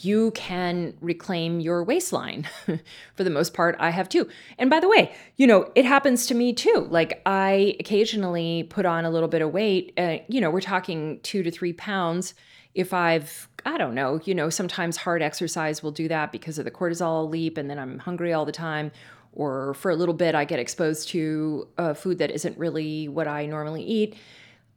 you 0.01 0.31
can 0.31 0.95
reclaim 1.01 1.59
your 1.59 1.83
waistline. 1.83 2.47
For 3.15 3.23
the 3.23 3.29
most 3.29 3.53
part, 3.53 3.75
I 3.79 3.91
have 3.91 4.09
too. 4.09 4.27
And 4.57 4.69
by 4.69 4.79
the 4.79 4.89
way, 4.89 5.13
you 5.35 5.45
know, 5.45 5.71
it 5.75 5.85
happens 5.85 6.25
to 6.27 6.33
me 6.33 6.51
too. 6.53 6.87
Like 6.89 7.21
I 7.25 7.75
occasionally 7.79 8.63
put 8.63 8.85
on 8.85 9.05
a 9.05 9.11
little 9.11 9.29
bit 9.29 9.41
of 9.41 9.51
weight. 9.51 9.93
Uh, 9.97 10.17
you 10.27 10.41
know, 10.41 10.49
we're 10.49 10.61
talking 10.61 11.19
two 11.21 11.43
to 11.43 11.51
three 11.51 11.73
pounds. 11.73 12.33
If 12.73 12.91
I've, 12.91 13.47
I 13.65 13.77
don't 13.77 13.93
know, 13.93 14.19
you 14.25 14.33
know, 14.33 14.49
sometimes 14.49 14.97
hard 14.97 15.21
exercise 15.21 15.83
will 15.83 15.91
do 15.91 16.07
that 16.07 16.31
because 16.31 16.57
of 16.57 16.65
the 16.65 16.71
cortisol 16.71 17.29
leap 17.29 17.57
and 17.57 17.69
then 17.69 17.77
I'm 17.77 17.99
hungry 17.99 18.33
all 18.33 18.45
the 18.45 18.51
time. 18.51 18.91
Or 19.33 19.73
for 19.73 19.91
a 19.91 19.95
little 19.95 20.13
bit, 20.13 20.35
I 20.35 20.45
get 20.45 20.59
exposed 20.59 21.09
to 21.09 21.67
uh, 21.77 21.93
food 21.93 22.19
that 22.19 22.31
isn't 22.31 22.57
really 22.57 23.07
what 23.07 23.27
I 23.27 23.45
normally 23.45 23.83
eat. 23.83 24.15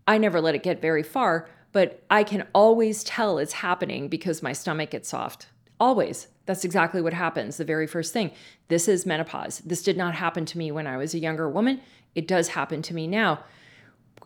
I 0.07 0.19
never 0.19 0.41
let 0.41 0.55
it 0.55 0.63
get 0.63 0.81
very 0.81 1.03
far 1.03 1.49
but 1.77 2.03
I 2.09 2.25
can 2.25 2.47
always 2.55 3.05
tell 3.05 3.37
it's 3.37 3.53
happening 3.53 4.09
because 4.09 4.43
my 4.43 4.55
stomach 4.55 4.93
gets 4.93 5.11
soft. 5.11 5.49
Always. 5.79 6.29
That's 6.47 6.65
exactly 6.65 7.03
what 7.03 7.13
happens. 7.13 7.59
The 7.59 7.67
very 7.67 7.87
first 7.87 8.15
thing. 8.15 8.31
This 8.69 8.89
is 8.89 9.05
menopause. 9.05 9.59
This 9.59 9.83
did 9.83 9.95
not 9.95 10.15
happen 10.15 10.47
to 10.47 10.57
me 10.57 10.73
when 10.73 10.87
I 10.87 10.97
was 10.97 11.13
a 11.13 11.19
younger 11.19 11.51
woman. 11.51 11.83
It 12.15 12.27
does 12.27 12.49
happen 12.49 12.81
to 12.81 12.95
me 12.95 13.07
now. 13.07 13.41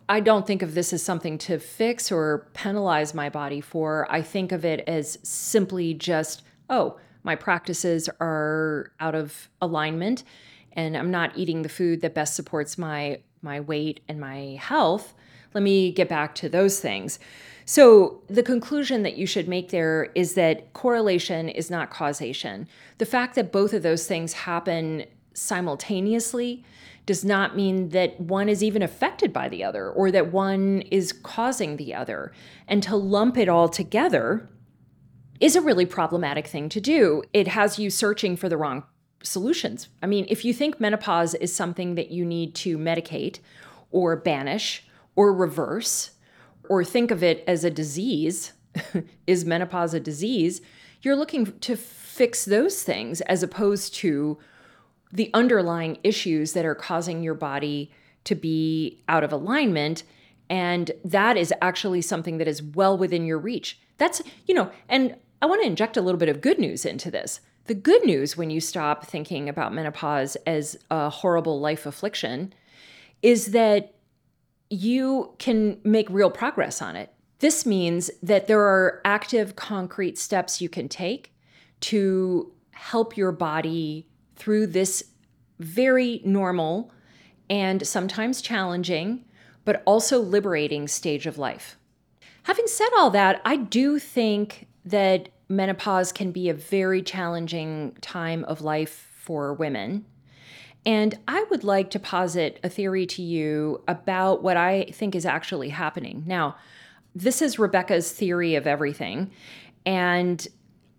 I 0.07 0.21
don't 0.21 0.47
think 0.47 0.61
of 0.61 0.75
this 0.75 0.93
as 0.93 1.03
something 1.03 1.37
to 1.39 1.59
fix 1.59 2.09
or 2.09 2.47
penalize 2.53 3.13
my 3.13 3.27
body 3.27 3.59
for. 3.59 4.07
I 4.09 4.21
think 4.21 4.53
of 4.53 4.63
it 4.63 4.85
as 4.87 5.19
simply 5.21 5.93
just, 5.93 6.43
oh, 6.69 7.01
my 7.23 7.35
practices 7.35 8.09
are 8.19 8.91
out 8.99 9.15
of 9.15 9.49
alignment 9.61 10.23
and 10.73 10.95
I'm 10.95 11.11
not 11.11 11.37
eating 11.37 11.61
the 11.61 11.69
food 11.69 12.01
that 12.01 12.13
best 12.13 12.35
supports 12.35 12.77
my 12.77 13.19
my 13.41 13.59
weight 13.59 14.01
and 14.07 14.19
my 14.19 14.57
health. 14.61 15.13
Let 15.53 15.63
me 15.63 15.91
get 15.91 16.07
back 16.07 16.35
to 16.35 16.49
those 16.49 16.79
things. 16.79 17.19
So, 17.65 18.21
the 18.27 18.43
conclusion 18.43 19.03
that 19.03 19.17
you 19.17 19.25
should 19.25 19.47
make 19.47 19.69
there 19.69 20.11
is 20.15 20.33
that 20.35 20.73
correlation 20.73 21.49
is 21.49 21.69
not 21.69 21.89
causation. 21.89 22.67
The 22.97 23.05
fact 23.05 23.35
that 23.35 23.51
both 23.51 23.73
of 23.73 23.83
those 23.83 24.07
things 24.07 24.33
happen 24.33 25.05
simultaneously 25.33 26.63
does 27.05 27.25
not 27.25 27.55
mean 27.55 27.89
that 27.89 28.19
one 28.19 28.47
is 28.47 28.63
even 28.63 28.81
affected 28.81 29.33
by 29.33 29.49
the 29.49 29.63
other 29.63 29.89
or 29.89 30.11
that 30.11 30.31
one 30.31 30.81
is 30.91 31.11
causing 31.11 31.77
the 31.77 31.93
other. 31.93 32.31
And 32.67 32.83
to 32.83 32.95
lump 32.95 33.37
it 33.37 33.49
all 33.49 33.69
together 33.69 34.47
is 35.41 35.55
a 35.55 35.61
really 35.61 35.85
problematic 35.85 36.47
thing 36.47 36.69
to 36.69 36.79
do. 36.79 37.23
It 37.33 37.49
has 37.49 37.77
you 37.77 37.89
searching 37.89 38.37
for 38.37 38.47
the 38.47 38.57
wrong 38.57 38.83
solutions. 39.23 39.89
I 40.01 40.05
mean, 40.07 40.25
if 40.29 40.45
you 40.45 40.53
think 40.53 40.79
menopause 40.79 41.33
is 41.35 41.53
something 41.53 41.95
that 41.95 42.11
you 42.11 42.23
need 42.23 42.55
to 42.55 42.77
medicate 42.77 43.39
or 43.91 44.15
banish 44.15 44.85
or 45.15 45.33
reverse 45.33 46.11
or 46.69 46.83
think 46.83 47.11
of 47.11 47.23
it 47.23 47.43
as 47.47 47.63
a 47.63 47.69
disease 47.69 48.53
is 49.27 49.45
menopause 49.45 49.93
a 49.93 49.99
disease 49.99 50.61
you're 51.01 51.15
looking 51.15 51.57
to 51.59 51.75
fix 51.75 52.45
those 52.45 52.83
things 52.83 53.21
as 53.21 53.43
opposed 53.43 53.93
to 53.95 54.37
the 55.11 55.29
underlying 55.33 55.97
issues 56.03 56.53
that 56.53 56.65
are 56.65 56.75
causing 56.75 57.23
your 57.23 57.33
body 57.33 57.91
to 58.23 58.35
be 58.35 59.01
out 59.09 59.23
of 59.23 59.33
alignment 59.33 60.03
and 60.49 60.91
that 61.03 61.37
is 61.37 61.53
actually 61.61 62.01
something 62.01 62.37
that 62.37 62.47
is 62.47 62.61
well 62.63 62.97
within 62.97 63.25
your 63.25 63.37
reach 63.37 63.79
that's 63.97 64.21
you 64.47 64.53
know 64.53 64.71
and 64.87 65.15
i 65.41 65.45
want 65.45 65.61
to 65.61 65.67
inject 65.67 65.97
a 65.97 66.01
little 66.01 66.19
bit 66.19 66.29
of 66.29 66.41
good 66.41 66.59
news 66.59 66.85
into 66.85 67.11
this 67.11 67.39
the 67.65 67.75
good 67.75 68.03
news 68.05 68.35
when 68.35 68.49
you 68.49 68.59
stop 68.59 69.05
thinking 69.05 69.47
about 69.47 69.73
menopause 69.73 70.35
as 70.47 70.77
a 70.89 71.09
horrible 71.09 71.59
life 71.59 71.85
affliction 71.85 72.53
is 73.21 73.47
that 73.47 73.93
you 74.71 75.33
can 75.37 75.77
make 75.83 76.09
real 76.09 76.31
progress 76.31 76.81
on 76.81 76.95
it. 76.95 77.13
This 77.39 77.65
means 77.65 78.09
that 78.23 78.47
there 78.47 78.61
are 78.61 79.01
active, 79.03 79.55
concrete 79.55 80.17
steps 80.17 80.61
you 80.61 80.69
can 80.69 80.87
take 80.87 81.33
to 81.81 82.53
help 82.71 83.17
your 83.17 83.31
body 83.31 84.07
through 84.35 84.67
this 84.67 85.03
very 85.59 86.21
normal 86.23 86.91
and 87.49 87.85
sometimes 87.85 88.41
challenging, 88.41 89.25
but 89.65 89.83
also 89.85 90.19
liberating 90.19 90.87
stage 90.87 91.27
of 91.27 91.37
life. 91.37 91.77
Having 92.43 92.67
said 92.67 92.89
all 92.95 93.09
that, 93.09 93.41
I 93.43 93.57
do 93.57 93.99
think 93.99 94.67
that 94.85 95.29
menopause 95.49 96.11
can 96.11 96.31
be 96.31 96.49
a 96.49 96.53
very 96.53 97.01
challenging 97.01 97.95
time 98.01 98.43
of 98.45 98.61
life 98.61 99.09
for 99.13 99.53
women. 99.53 100.05
And 100.85 101.17
I 101.27 101.45
would 101.51 101.63
like 101.63 101.91
to 101.91 101.99
posit 101.99 102.59
a 102.63 102.69
theory 102.69 103.05
to 103.07 103.21
you 103.21 103.83
about 103.87 104.41
what 104.41 104.57
I 104.57 104.85
think 104.91 105.13
is 105.13 105.25
actually 105.25 105.69
happening. 105.69 106.23
Now, 106.25 106.55
this 107.13 107.41
is 107.41 107.59
Rebecca's 107.59 108.11
theory 108.11 108.55
of 108.55 108.65
everything. 108.65 109.31
And 109.85 110.47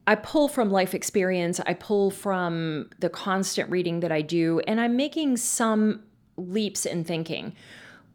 I 0.07 0.17
pull 0.17 0.49
from 0.49 0.71
life 0.71 0.95
experience, 0.95 1.61
I 1.61 1.75
pull 1.75 2.11
from 2.11 2.91
the 2.99 3.09
constant 3.09 3.71
reading 3.71 4.01
that 4.01 4.13
I 4.13 4.21
do, 4.21 4.61
and 4.61 4.81
I'm 4.81 4.97
making 4.97 5.37
some 5.37 6.03
leaps 6.37 6.87
in 6.87 7.05
thinking. 7.05 7.55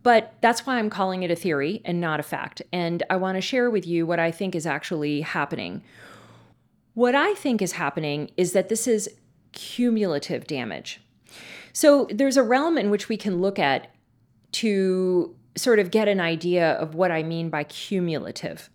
But 0.04 0.34
that's 0.42 0.66
why 0.66 0.77
I'm 0.77 0.89
calling 0.89 1.24
it 1.24 1.32
a 1.32 1.36
theory 1.36 1.82
and 1.84 2.00
not 2.00 2.20
a 2.20 2.24
fact. 2.24 2.62
And 2.72 3.04
I 3.10 3.18
want 3.18 3.36
to 3.36 3.42
share 3.42 3.70
with 3.70 3.86
you 3.86 4.06
what 4.06 4.20
I 4.20 4.32
think 4.32 4.56
is 4.56 4.66
actually 4.66 5.22
happening. 5.22 5.84
What 6.94 7.16
I 7.16 7.34
think 7.34 7.62
is 7.62 7.74
happening 7.74 8.32
is 8.38 8.54
that 8.54 8.70
this 8.70 8.88
is 8.88 9.10
cumulative 9.51 10.48
damage. 10.48 11.01
So 11.74 12.08
there's 12.12 12.38
a 12.38 12.44
realm 12.44 12.77
in 12.77 12.89
which 12.89 13.10
we 13.10 13.18
can 13.18 13.42
look 13.42 13.60
at 13.60 13.94
to 14.54 15.36
sort 15.56 15.80
of 15.80 15.92
get 15.92 16.08
an 16.08 16.20
idea 16.20 16.72
of 16.74 16.96
what 16.96 17.12
I 17.12 17.24
mean 17.24 17.50
by 17.50 17.63
cumulative. 17.66 18.70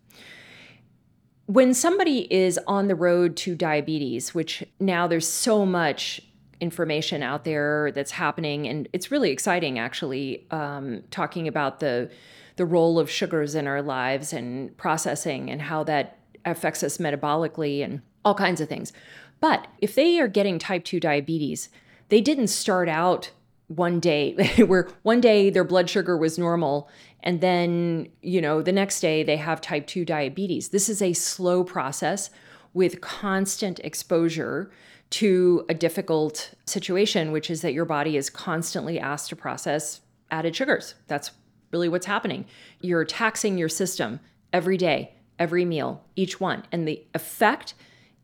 When 1.46 1.74
somebody 1.74 2.32
is 2.32 2.58
on 2.66 2.88
the 2.88 2.94
road 2.94 3.36
to 3.38 3.54
diabetes, 3.54 4.34
which 4.34 4.64
now 4.78 5.06
there's 5.06 5.28
so 5.28 5.66
much 5.66 6.20
information 6.62 7.24
out 7.24 7.44
there 7.44 7.90
that's 7.92 8.12
happening, 8.12 8.68
and 8.68 8.88
it's 8.92 9.10
really 9.10 9.30
exciting 9.30 9.80
actually, 9.80 10.46
um, 10.50 11.02
talking 11.10 11.48
about 11.48 11.80
the 11.80 12.08
the 12.56 12.64
role 12.64 12.98
of 12.98 13.10
sugars 13.10 13.54
in 13.54 13.66
our 13.66 13.82
lives 13.82 14.32
and 14.32 14.76
processing 14.76 15.50
and 15.50 15.62
how 15.62 15.82
that 15.82 16.18
affects 16.44 16.82
us 16.82 16.98
metabolically 16.98 17.82
and 17.82 18.02
all 18.24 18.34
kinds 18.34 18.60
of 18.60 18.68
things. 18.68 18.92
But 19.40 19.66
if 19.78 19.94
they 19.94 20.20
are 20.20 20.28
getting 20.28 20.58
type 20.58 20.84
2 20.84 21.00
diabetes, 21.00 21.70
they 22.10 22.20
didn't 22.20 22.48
start 22.48 22.88
out 22.88 23.30
one 23.68 24.00
day 24.00 24.34
where 24.66 24.88
one 25.02 25.20
day 25.20 25.50
their 25.50 25.64
blood 25.64 25.88
sugar 25.88 26.16
was 26.16 26.38
normal 26.38 26.88
and 27.22 27.40
then 27.40 28.08
you 28.20 28.40
know 28.40 28.60
the 28.60 28.72
next 28.72 29.00
day 29.00 29.22
they 29.22 29.38
have 29.38 29.60
type 29.60 29.86
2 29.86 30.04
diabetes 30.04 30.68
this 30.68 30.90
is 30.90 31.00
a 31.00 31.14
slow 31.14 31.64
process 31.64 32.28
with 32.74 33.00
constant 33.00 33.78
exposure 33.80 34.70
to 35.12 35.64
a 35.68 35.74
difficult 35.74 36.52
situation 36.66 37.32
which 37.32 37.50
is 37.50 37.62
that 37.62 37.72
your 37.72 37.84
body 37.84 38.16
is 38.16 38.28
constantly 38.28 38.98
asked 38.98 39.28
to 39.28 39.36
process 39.36 40.00
added 40.30 40.54
sugars 40.56 40.94
that's 41.06 41.30
really 41.72 41.88
what's 41.88 42.06
happening 42.06 42.44
you're 42.80 43.04
taxing 43.04 43.56
your 43.56 43.68
system 43.68 44.20
every 44.52 44.76
day 44.76 45.12
every 45.38 45.64
meal 45.64 46.04
each 46.16 46.40
one 46.40 46.64
and 46.72 46.86
the 46.86 47.02
effect 47.14 47.74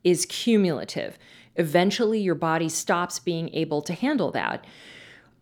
is 0.04 0.26
cumulative 0.26 1.18
eventually 1.58 2.20
your 2.20 2.36
body 2.36 2.68
stops 2.68 3.18
being 3.18 3.52
able 3.52 3.82
to 3.82 3.92
handle 3.92 4.30
that. 4.30 4.64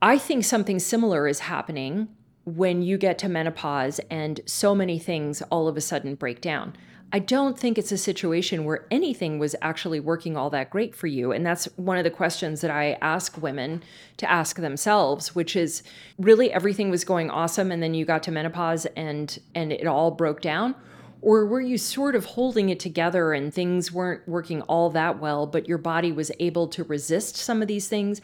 I 0.03 0.19
think 0.19 0.45
something 0.45 0.79
similar 0.79 1.29
is 1.29 1.41
happening 1.41 2.09
when 2.45 2.83
you 2.83 2.97
get 2.97 3.19
to 3.19 3.29
menopause 3.29 4.00
and 4.11 4.41
so 4.47 4.75
many 4.75 4.99
things 4.99 5.43
all 5.43 5.69
of 5.69 5.76
a 5.76 5.81
sudden 5.81 6.15
break 6.15 6.41
down. 6.41 6.75
I 7.13 7.21
don't 7.21 7.59
think 7.59 7.79
it's 7.79 7.93
a 7.93 7.99
situation 7.99 8.65
where 8.65 8.87
anything 8.91 9.39
was 9.39 9.55
actually 9.63 10.01
working 10.01 10.37
all 10.37 10.51
that 10.51 10.71
great 10.71 10.95
for 10.95 11.07
you. 11.07 11.33
And 11.33 11.47
that's 11.47 11.67
one 11.77 11.99
of 11.99 12.05
the 12.05 12.11
questions 12.11 12.61
that 12.61 12.71
I 12.71 12.99
ask 13.01 13.41
women 13.41 13.83
to 14.17 14.31
ask 14.31 14.57
themselves, 14.57 15.35
which 15.35 15.55
is 15.55 15.83
really 16.19 16.53
everything 16.53 16.91
was 16.91 17.05
going 17.05 17.31
awesome 17.31 17.71
and 17.71 17.83
then 17.83 17.95
you 17.95 18.05
got 18.05 18.23
to 18.25 18.33
menopause 18.33 18.87
and 18.97 19.39
and 19.55 19.73
it 19.73 19.87
all 19.87 20.11
broke 20.11 20.41
down 20.41 20.75
or 21.23 21.47
were 21.47 21.61
you 21.61 21.79
sort 21.79 22.15
of 22.15 22.25
holding 22.25 22.69
it 22.69 22.79
together 22.79 23.33
and 23.33 23.53
things 23.53 23.91
weren't 23.91 24.29
working 24.29 24.63
all 24.63 24.91
that 24.91 25.19
well, 25.19 25.47
but 25.47 25.67
your 25.67 25.79
body 25.79 26.13
was 26.13 26.31
able 26.39 26.69
to 26.69 26.85
resist 26.85 27.37
some 27.37 27.63
of 27.63 27.69
these 27.69 27.89
things? 27.89 28.21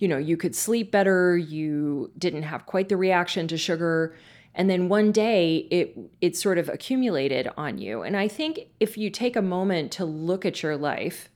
you 0.00 0.08
know, 0.08 0.16
you 0.16 0.36
could 0.36 0.56
sleep 0.56 0.90
better, 0.90 1.36
you 1.36 2.10
didn't 2.18 2.42
have 2.42 2.66
quite 2.66 2.88
the 2.88 2.96
reaction 2.96 3.46
to 3.48 3.58
sugar, 3.58 4.16
and 4.54 4.68
then 4.68 4.88
one 4.88 5.12
day 5.12 5.68
it 5.70 5.96
it 6.20 6.36
sort 6.36 6.58
of 6.58 6.68
accumulated 6.68 7.48
on 7.56 7.78
you. 7.78 8.02
And 8.02 8.16
I 8.16 8.28
think 8.28 8.60
if 8.80 8.98
you 8.98 9.10
take 9.10 9.36
a 9.36 9.42
moment 9.42 9.92
to 9.92 10.04
look 10.04 10.44
at 10.44 10.62
your 10.62 10.76
life, 10.76 11.30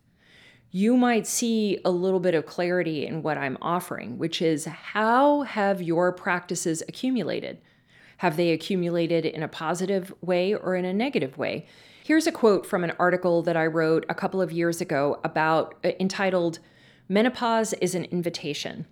you 0.70 0.96
might 0.96 1.26
see 1.26 1.78
a 1.84 1.90
little 1.90 2.18
bit 2.18 2.34
of 2.34 2.46
clarity 2.46 3.06
in 3.06 3.22
what 3.22 3.38
I'm 3.38 3.56
offering, 3.62 4.18
which 4.18 4.42
is 4.42 4.64
how 4.64 5.42
have 5.42 5.80
your 5.80 6.10
practices 6.10 6.82
accumulated? 6.88 7.60
Have 8.18 8.36
they 8.36 8.50
accumulated 8.50 9.24
in 9.24 9.42
a 9.42 9.48
positive 9.48 10.12
way 10.20 10.54
or 10.54 10.74
in 10.74 10.84
a 10.84 10.92
negative 10.92 11.38
way? 11.38 11.66
Here's 12.02 12.26
a 12.26 12.32
quote 12.32 12.66
from 12.66 12.84
an 12.84 12.92
article 12.98 13.42
that 13.42 13.56
I 13.56 13.66
wrote 13.66 14.04
a 14.08 14.14
couple 14.14 14.42
of 14.42 14.52
years 14.52 14.80
ago 14.80 15.20
about 15.24 15.76
uh, 15.84 15.92
entitled 16.00 16.58
Menopause 17.08 17.72
is 17.74 17.94
an 17.94 18.04
Invitation. 18.06 18.86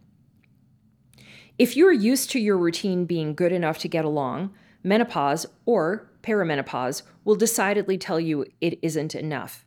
If 1.58 1.76
you're 1.76 1.92
used 1.92 2.30
to 2.30 2.40
your 2.40 2.56
routine 2.56 3.04
being 3.04 3.34
good 3.34 3.52
enough 3.52 3.78
to 3.78 3.88
get 3.88 4.04
along, 4.04 4.52
menopause 4.82 5.46
or 5.66 6.10
perimenopause 6.22 7.02
will 7.24 7.34
decidedly 7.34 7.98
tell 7.98 8.18
you 8.18 8.46
it 8.60 8.78
isn't 8.82 9.14
enough. 9.14 9.64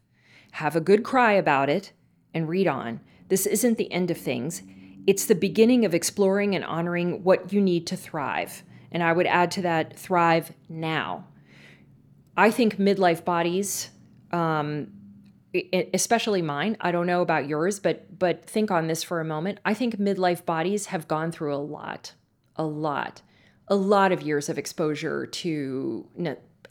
Have 0.54 0.76
a 0.76 0.82
good 0.82 1.04
cry 1.04 1.34
about 1.34 1.70
it 1.70 1.92
and 2.34 2.50
read 2.50 2.68
on. 2.68 3.02
This 3.28 3.46
isn't 3.46 3.78
the 3.78 3.92
end 3.92 4.10
of 4.10 4.18
things. 4.18 4.64
It's 5.08 5.26
the 5.26 5.36
beginning 5.36 5.86
of 5.86 5.94
exploring 5.94 6.56
and 6.56 6.66
honoring 6.66 7.24
what 7.24 7.54
you 7.54 7.62
need 7.62 7.86
to 7.88 7.98
thrive. 7.98 8.64
And 8.92 9.04
I 9.04 9.14
would 9.14 9.28
add 9.28 9.52
to 9.52 9.62
that 9.64 9.98
thrive 9.98 10.52
now. 10.68 11.28
I 12.38 12.52
think 12.52 12.78
midlife 12.78 13.24
bodies, 13.24 13.90
um, 14.32 14.88
especially 15.94 16.42
mine, 16.42 16.78
I 16.82 16.92
don't 16.92 17.08
know 17.08 17.22
about 17.22 17.48
yours, 17.48 17.80
but 17.80 18.18
but 18.18 18.46
think 18.46 18.72
on 18.72 18.88
this 18.88 19.04
for 19.04 19.20
a 19.20 19.26
moment. 19.26 19.60
I 19.66 19.74
think 19.74 19.98
midlife 19.98 20.46
bodies 20.46 20.88
have 20.88 21.08
gone 21.08 21.32
through 21.32 21.56
a 21.56 21.58
lot, 21.58 22.14
a 22.56 22.64
lot, 22.64 23.22
a 23.68 23.76
lot 23.76 24.12
of 24.12 24.22
years 24.22 24.50
of 24.50 24.58
exposure 24.58 25.26
to 25.26 26.08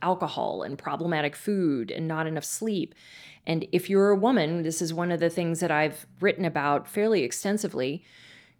alcohol 0.02 0.62
and 0.62 0.78
problematic 0.78 1.34
food 1.34 1.90
and 1.90 2.06
not 2.06 2.26
enough 2.26 2.44
sleep. 2.44 2.94
And 3.46 3.66
if 3.72 3.90
you're 3.90 4.10
a 4.10 4.16
woman, 4.16 4.62
this 4.62 4.80
is 4.80 4.92
one 4.92 5.12
of 5.12 5.20
the 5.20 5.30
things 5.30 5.60
that 5.60 5.70
I've 5.70 6.06
written 6.20 6.44
about 6.44 6.88
fairly 6.88 7.22
extensively. 7.22 8.02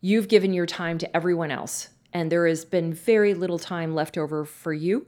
You've 0.00 0.28
given 0.28 0.52
your 0.52 0.66
time 0.66 0.98
to 0.98 1.16
everyone 1.16 1.50
else, 1.50 1.88
and 2.12 2.30
there 2.30 2.46
has 2.46 2.64
been 2.64 2.92
very 2.92 3.32
little 3.32 3.58
time 3.58 3.94
left 3.94 4.18
over 4.18 4.44
for 4.44 4.72
you 4.72 5.06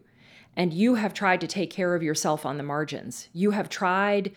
and 0.56 0.72
you 0.72 0.94
have 0.94 1.12
tried 1.12 1.40
to 1.42 1.46
take 1.46 1.70
care 1.70 1.94
of 1.94 2.02
yourself 2.02 2.46
on 2.46 2.56
the 2.56 2.62
margins. 2.62 3.28
You 3.32 3.50
have 3.50 3.68
tried 3.68 4.32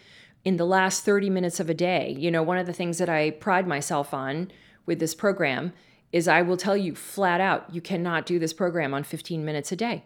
in 0.50 0.58
the 0.58 0.66
last 0.66 1.06
30 1.06 1.30
minutes 1.30 1.60
of 1.60 1.70
a 1.70 1.76
day. 1.76 2.16
You 2.18 2.32
know, 2.32 2.42
one 2.42 2.58
of 2.58 2.66
the 2.66 2.74
things 2.74 2.98
that 2.98 3.08
I 3.08 3.30
pride 3.30 3.68
myself 3.68 4.16
on 4.16 4.50
with 4.88 4.98
this 4.98 5.14
program 5.14 5.74
is 6.12 6.28
I 6.28 6.42
will 6.42 6.58
tell 6.58 6.76
you 6.76 6.96
flat 6.96 7.40
out 7.40 7.72
you 7.72 7.82
cannot 7.82 8.26
do 8.26 8.40
this 8.40 8.52
program 8.52 8.92
on 8.96 9.04
15 9.04 9.46
minutes 9.46 9.72
a 9.72 9.76
day. 9.76 10.06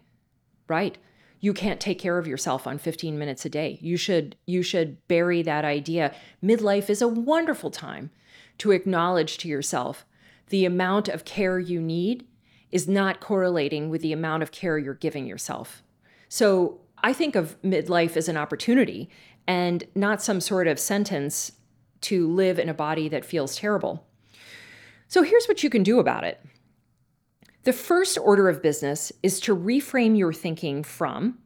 Right? 0.68 0.98
You 1.40 1.54
can't 1.54 1.80
take 1.80 1.98
care 1.98 2.18
of 2.18 2.28
yourself 2.28 2.68
on 2.68 2.78
15 2.78 3.18
minutes 3.18 3.46
a 3.46 3.50
day. 3.50 3.80
You 3.82 3.96
should 3.96 4.36
you 4.46 4.64
should 4.64 4.98
bury 5.08 5.44
that 5.44 5.64
idea. 5.64 6.14
Midlife 6.44 6.90
is 6.90 7.02
a 7.02 7.08
wonderful 7.08 7.72
time 7.72 8.12
to 8.58 8.72
acknowledge 8.72 9.38
to 9.38 9.48
yourself 9.48 10.06
the 10.50 10.66
amount 10.66 11.08
of 11.08 11.24
care 11.24 11.58
you 11.58 11.80
need 11.80 12.28
is 12.70 12.86
not 12.86 13.22
correlating 13.22 13.90
with 13.90 14.02
the 14.02 14.12
amount 14.12 14.44
of 14.44 14.52
care 14.52 14.78
you're 14.78 14.94
giving 14.94 15.26
yourself. 15.26 15.84
So 16.28 16.82
I 17.02 17.14
think 17.14 17.36
of 17.36 17.62
midlife 17.62 18.16
as 18.16 18.30
an 18.30 18.38
opportunity 18.38 19.10
and 19.48 19.84
not 19.96 20.22
some 20.22 20.42
sort 20.42 20.68
of 20.68 20.80
sentence 20.80 21.54
to 22.02 22.28
live 22.28 22.60
in 22.60 22.70
a 22.70 22.74
body 22.74 23.08
that 23.10 23.26
feels 23.26 23.56
terrible. 23.56 24.06
So 25.08 25.24
here's 25.24 25.46
what 25.46 25.64
you 25.64 25.70
can 25.70 25.84
do 25.84 26.00
about 26.00 26.24
it. 26.24 26.42
The 27.64 27.74
first 27.74 28.18
order 28.18 28.50
of 28.50 28.62
business 28.62 29.12
is 29.22 29.40
to 29.42 29.56
reframe 29.56 30.18
your 30.18 30.34
thinking 30.34 30.84
from, 30.84 31.40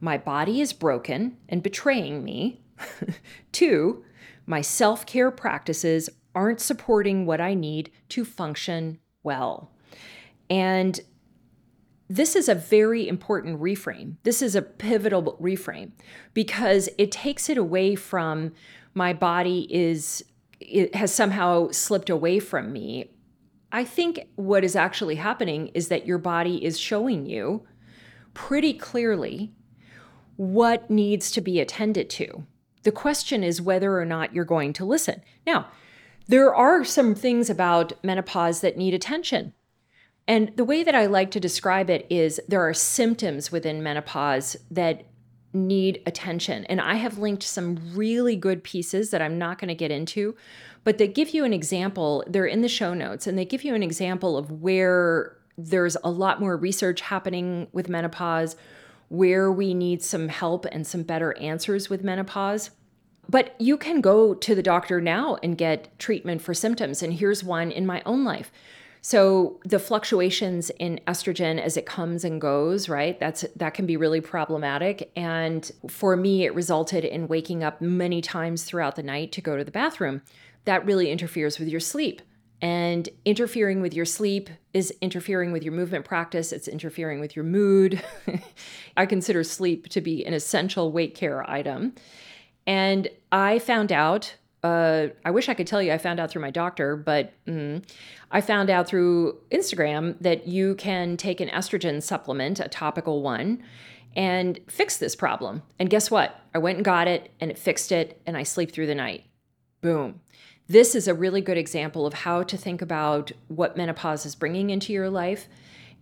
my 0.00 0.16
body 0.16 0.60
is 0.60 0.72
broken 0.72 1.36
and 1.48 1.62
betraying 1.62 2.24
me, 2.24 2.62
to, 3.52 4.04
my 4.46 4.60
self 4.60 5.04
care 5.06 5.30
practices 5.30 6.08
aren't 6.34 6.60
supporting 6.60 7.26
what 7.26 7.40
I 7.40 7.54
need 7.54 7.90
to 8.10 8.24
function 8.24 8.98
well. 9.22 9.70
And 10.48 10.98
this 12.08 12.36
is 12.36 12.48
a 12.48 12.54
very 12.54 13.08
important 13.08 13.60
reframe. 13.60 14.16
This 14.22 14.42
is 14.42 14.54
a 14.54 14.62
pivotal 14.62 15.38
reframe 15.40 15.92
because 16.34 16.88
it 16.98 17.10
takes 17.10 17.48
it 17.48 17.56
away 17.56 17.94
from 17.94 18.52
my 18.94 19.12
body 19.12 19.66
is 19.70 20.24
it 20.60 20.94
has 20.94 21.12
somehow 21.12 21.70
slipped 21.70 22.10
away 22.10 22.38
from 22.38 22.72
me. 22.72 23.10
I 23.72 23.84
think 23.84 24.28
what 24.36 24.64
is 24.64 24.76
actually 24.76 25.16
happening 25.16 25.68
is 25.68 25.88
that 25.88 26.06
your 26.06 26.18
body 26.18 26.64
is 26.64 26.78
showing 26.78 27.26
you 27.26 27.66
pretty 28.34 28.74
clearly 28.74 29.52
what 30.36 30.90
needs 30.90 31.30
to 31.32 31.40
be 31.40 31.60
attended 31.60 32.10
to. 32.10 32.46
The 32.82 32.92
question 32.92 33.42
is 33.42 33.62
whether 33.62 33.98
or 33.98 34.04
not 34.04 34.34
you're 34.34 34.44
going 34.44 34.72
to 34.74 34.84
listen. 34.84 35.22
Now, 35.46 35.68
there 36.28 36.54
are 36.54 36.84
some 36.84 37.14
things 37.14 37.50
about 37.50 37.92
menopause 38.04 38.60
that 38.60 38.76
need 38.76 38.94
attention. 38.94 39.54
And 40.28 40.52
the 40.56 40.64
way 40.64 40.82
that 40.84 40.94
I 40.94 41.06
like 41.06 41.30
to 41.32 41.40
describe 41.40 41.90
it 41.90 42.06
is 42.08 42.40
there 42.48 42.66
are 42.66 42.74
symptoms 42.74 43.50
within 43.50 43.82
menopause 43.82 44.56
that 44.70 45.04
need 45.52 46.02
attention. 46.06 46.64
And 46.66 46.80
I 46.80 46.94
have 46.94 47.18
linked 47.18 47.42
some 47.42 47.78
really 47.94 48.36
good 48.36 48.64
pieces 48.64 49.10
that 49.10 49.20
I'm 49.20 49.38
not 49.38 49.58
going 49.58 49.68
to 49.68 49.74
get 49.74 49.90
into, 49.90 50.34
but 50.84 50.98
they 50.98 51.08
give 51.08 51.30
you 51.30 51.44
an 51.44 51.52
example. 51.52 52.24
They're 52.26 52.46
in 52.46 52.62
the 52.62 52.68
show 52.68 52.94
notes 52.94 53.26
and 53.26 53.36
they 53.36 53.44
give 53.44 53.64
you 53.64 53.74
an 53.74 53.82
example 53.82 54.36
of 54.36 54.50
where 54.50 55.36
there's 55.58 55.96
a 56.02 56.10
lot 56.10 56.40
more 56.40 56.56
research 56.56 57.02
happening 57.02 57.68
with 57.72 57.88
menopause, 57.88 58.56
where 59.08 59.52
we 59.52 59.74
need 59.74 60.02
some 60.02 60.28
help 60.28 60.64
and 60.72 60.86
some 60.86 61.02
better 61.02 61.36
answers 61.38 61.90
with 61.90 62.02
menopause. 62.02 62.70
But 63.28 63.54
you 63.60 63.76
can 63.76 64.00
go 64.00 64.34
to 64.34 64.54
the 64.54 64.62
doctor 64.62 65.00
now 65.00 65.36
and 65.42 65.58
get 65.58 65.96
treatment 65.98 66.42
for 66.42 66.54
symptoms. 66.54 67.02
And 67.02 67.12
here's 67.12 67.44
one 67.44 67.70
in 67.70 67.86
my 67.86 68.02
own 68.06 68.24
life. 68.24 68.50
So 69.04 69.58
the 69.64 69.80
fluctuations 69.80 70.70
in 70.78 71.00
estrogen 71.08 71.60
as 71.60 71.76
it 71.76 71.84
comes 71.84 72.24
and 72.24 72.40
goes, 72.40 72.88
right? 72.88 73.18
That's 73.18 73.44
that 73.56 73.74
can 73.74 73.84
be 73.84 73.96
really 73.96 74.20
problematic 74.20 75.10
and 75.16 75.70
for 75.88 76.16
me 76.16 76.44
it 76.44 76.54
resulted 76.54 77.04
in 77.04 77.26
waking 77.26 77.64
up 77.64 77.80
many 77.80 78.22
times 78.22 78.62
throughout 78.62 78.94
the 78.94 79.02
night 79.02 79.32
to 79.32 79.40
go 79.40 79.56
to 79.56 79.64
the 79.64 79.72
bathroom. 79.72 80.22
That 80.66 80.86
really 80.86 81.10
interferes 81.10 81.58
with 81.58 81.68
your 81.68 81.80
sleep. 81.80 82.22
And 82.60 83.08
interfering 83.24 83.82
with 83.82 83.92
your 83.92 84.04
sleep 84.04 84.48
is 84.72 84.94
interfering 85.00 85.50
with 85.50 85.64
your 85.64 85.72
movement 85.72 86.04
practice, 86.04 86.52
it's 86.52 86.68
interfering 86.68 87.18
with 87.18 87.34
your 87.34 87.44
mood. 87.44 88.00
I 88.96 89.06
consider 89.06 89.42
sleep 89.42 89.88
to 89.88 90.00
be 90.00 90.24
an 90.24 90.32
essential 90.32 90.92
weight 90.92 91.16
care 91.16 91.48
item. 91.50 91.96
And 92.64 93.08
I 93.32 93.58
found 93.58 93.90
out 93.90 94.36
uh, 94.62 95.08
I 95.24 95.30
wish 95.30 95.48
I 95.48 95.54
could 95.54 95.66
tell 95.66 95.82
you 95.82 95.92
I 95.92 95.98
found 95.98 96.20
out 96.20 96.30
through 96.30 96.42
my 96.42 96.50
doctor, 96.50 96.96
but 96.96 97.32
mm, 97.46 97.82
I 98.30 98.40
found 98.40 98.70
out 98.70 98.86
through 98.86 99.38
Instagram 99.50 100.16
that 100.20 100.46
you 100.46 100.76
can 100.76 101.16
take 101.16 101.40
an 101.40 101.48
estrogen 101.48 102.02
supplement, 102.02 102.60
a 102.60 102.68
topical 102.68 103.22
one, 103.22 103.62
and 104.14 104.60
fix 104.68 104.98
this 104.98 105.16
problem. 105.16 105.62
And 105.78 105.90
guess 105.90 106.10
what? 106.10 106.38
I 106.54 106.58
went 106.58 106.76
and 106.76 106.84
got 106.84 107.08
it 107.08 107.30
and 107.40 107.50
it 107.50 107.58
fixed 107.58 107.90
it, 107.90 108.20
and 108.24 108.36
I 108.36 108.44
sleep 108.44 108.72
through 108.72 108.86
the 108.86 108.94
night. 108.94 109.24
Boom. 109.80 110.20
This 110.68 110.94
is 110.94 111.08
a 111.08 111.14
really 111.14 111.40
good 111.40 111.58
example 111.58 112.06
of 112.06 112.14
how 112.14 112.44
to 112.44 112.56
think 112.56 112.82
about 112.82 113.32
what 113.48 113.76
menopause 113.76 114.24
is 114.24 114.36
bringing 114.36 114.70
into 114.70 114.92
your 114.92 115.10
life. 115.10 115.48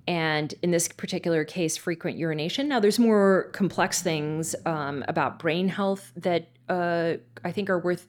And 0.07 0.53
in 0.63 0.71
this 0.71 0.87
particular 0.89 1.45
case, 1.45 1.77
frequent 1.77 2.19
urination. 2.19 2.69
Now, 2.69 2.81
there's 2.81 2.99
more 2.99 3.51
complex 3.53 4.03
things 4.03 4.55
um, 4.67 5.05
about 5.09 5.39
brain 5.39 5.69
health 5.69 6.13
that 6.17 6.49
uh, 6.69 7.15
I 7.43 7.53
think 7.53 7.71
are 7.71 7.79
worth 7.79 8.07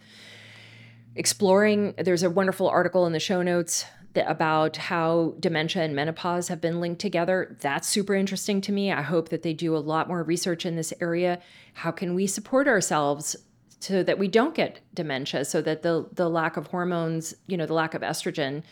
exploring. 1.16 1.94
There's 1.98 2.24
a 2.24 2.30
wonderful 2.30 2.70
article 2.70 3.06
in 3.06 3.14
the 3.14 3.20
show 3.20 3.42
notes 3.42 3.86
that, 4.14 4.30
about 4.30 4.78
how 4.78 5.36
dementia 5.40 5.84
and 5.84 5.96
menopause 5.96 6.48
have 6.48 6.62
been 6.62 6.82
linked 6.82 7.02
together. 7.02 7.58
That's 7.62 7.88
super 7.88 8.16
interesting 8.16 8.62
to 8.62 8.72
me. 8.72 8.92
I 8.92 9.02
hope 9.02 9.30
that 9.30 9.44
they 9.44 9.54
do 9.54 9.76
a 9.76 9.80
lot 9.80 10.08
more 10.08 10.24
research 10.24 10.66
in 10.66 10.76
this 10.76 10.94
area. 11.00 11.40
How 11.74 11.92
can 11.92 12.14
we 12.14 12.28
support 12.28 12.68
ourselves 12.68 13.36
so 13.80 14.04
that 14.04 14.20
we 14.20 14.28
don't 14.28 14.54
get 14.54 14.80
dementia, 14.94 15.46
so 15.46 15.62
that 15.62 15.82
the 15.82 16.08
the 16.14 16.30
lack 16.30 16.56
of 16.56 16.68
hormones, 16.68 17.34
you 17.48 17.58
know, 17.58 17.66
the 17.66 17.74
lack 17.74 17.94
of 17.94 18.02
estrogen, 18.02 18.64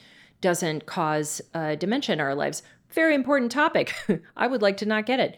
doesn't 0.42 0.86
cause 0.86 1.42
uh, 1.54 1.76
dementia 1.76 2.14
in 2.14 2.20
our 2.20 2.36
lives? 2.36 2.62
Very 2.92 3.16
important 3.16 3.52
topic. 3.52 3.94
I 4.38 4.48
would 4.48 4.62
like 4.62 4.78
to 4.78 4.86
not 4.86 5.06
get 5.06 5.20
it, 5.20 5.38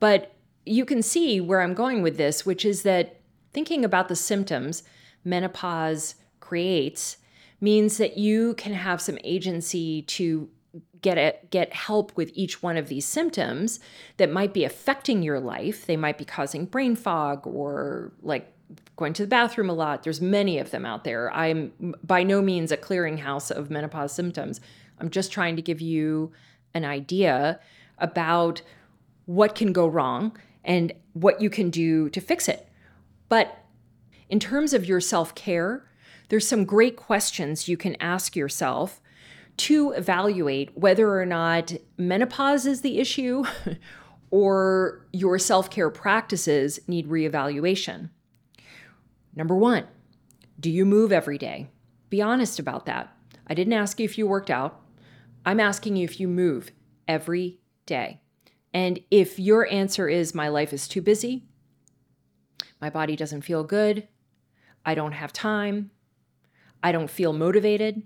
but 0.00 0.34
you 0.66 0.84
can 0.84 1.02
see 1.02 1.40
where 1.40 1.60
I'm 1.60 1.74
going 1.74 2.02
with 2.02 2.16
this, 2.16 2.44
which 2.44 2.64
is 2.64 2.82
that 2.82 3.20
thinking 3.52 3.84
about 3.84 4.08
the 4.08 4.16
symptoms, 4.16 4.82
menopause 5.24 6.16
creates 6.46 7.16
means 7.60 7.98
that 7.98 8.16
you 8.18 8.54
can 8.54 8.72
have 8.72 9.00
some 9.00 9.18
agency 9.24 10.02
to 10.02 10.48
get 11.00 11.50
get 11.50 11.72
help 11.72 12.14
with 12.16 12.30
each 12.34 12.62
one 12.62 12.76
of 12.76 12.88
these 12.88 13.06
symptoms 13.06 13.80
that 14.18 14.30
might 14.30 14.52
be 14.52 14.64
affecting 14.64 15.22
your 15.22 15.40
life 15.40 15.86
they 15.86 15.96
might 15.96 16.18
be 16.18 16.24
causing 16.24 16.64
brain 16.66 16.94
fog 16.94 17.46
or 17.46 18.12
like 18.22 18.52
going 18.96 19.12
to 19.12 19.22
the 19.22 19.28
bathroom 19.28 19.70
a 19.70 19.74
lot. 19.74 20.02
There's 20.02 20.20
many 20.20 20.58
of 20.58 20.70
them 20.70 20.84
out 20.84 21.04
there. 21.04 21.32
I'm 21.32 21.94
by 22.02 22.22
no 22.22 22.42
means 22.42 22.72
a 22.72 22.76
clearinghouse 22.76 23.50
of 23.50 23.70
menopause 23.70 24.12
symptoms. 24.12 24.60
I'm 24.98 25.10
just 25.10 25.30
trying 25.30 25.56
to 25.56 25.62
give 25.62 25.80
you 25.80 26.32
an 26.74 26.84
idea 26.84 27.60
about 27.98 28.62
what 29.26 29.54
can 29.54 29.72
go 29.72 29.86
wrong 29.86 30.36
and 30.64 30.92
what 31.12 31.40
you 31.40 31.50
can 31.50 31.70
do 31.70 32.08
to 32.10 32.20
fix 32.20 32.48
it. 32.48 32.68
But 33.28 33.64
in 34.28 34.40
terms 34.40 34.72
of 34.72 34.86
your 34.86 35.00
self 35.00 35.34
care, 35.34 35.88
there's 36.28 36.46
some 36.46 36.64
great 36.64 36.96
questions 36.96 37.68
you 37.68 37.76
can 37.76 37.96
ask 38.00 38.36
yourself 38.36 39.00
to 39.58 39.92
evaluate 39.92 40.76
whether 40.76 41.18
or 41.18 41.24
not 41.26 41.72
menopause 41.96 42.66
is 42.66 42.82
the 42.82 42.98
issue 42.98 43.44
or 44.30 45.06
your 45.12 45.38
self 45.38 45.70
care 45.70 45.90
practices 45.90 46.80
need 46.86 47.08
reevaluation. 47.08 48.10
Number 49.34 49.54
one, 49.54 49.86
do 50.58 50.70
you 50.70 50.84
move 50.84 51.12
every 51.12 51.38
day? 51.38 51.68
Be 52.10 52.22
honest 52.22 52.58
about 52.58 52.86
that. 52.86 53.14
I 53.46 53.54
didn't 53.54 53.74
ask 53.74 53.98
you 53.98 54.04
if 54.04 54.18
you 54.18 54.26
worked 54.26 54.50
out. 54.50 54.80
I'm 55.44 55.60
asking 55.60 55.96
you 55.96 56.04
if 56.04 56.18
you 56.18 56.28
move 56.28 56.72
every 57.06 57.58
day. 57.84 58.20
And 58.74 59.00
if 59.10 59.38
your 59.38 59.70
answer 59.70 60.08
is, 60.08 60.34
my 60.34 60.48
life 60.48 60.72
is 60.72 60.88
too 60.88 61.00
busy, 61.00 61.44
my 62.80 62.90
body 62.90 63.16
doesn't 63.16 63.42
feel 63.42 63.64
good, 63.64 64.06
I 64.84 64.94
don't 64.94 65.12
have 65.12 65.32
time, 65.32 65.90
I 66.82 66.92
don't 66.92 67.10
feel 67.10 67.32
motivated, 67.32 68.02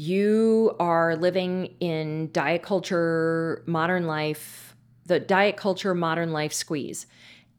you 0.00 0.74
are 0.80 1.14
living 1.14 1.74
in 1.78 2.30
diet 2.32 2.62
culture, 2.62 3.62
modern 3.66 4.06
life, 4.06 4.74
the 5.04 5.20
diet 5.20 5.58
culture, 5.58 5.94
modern 5.94 6.32
life 6.32 6.54
squeeze. 6.54 7.06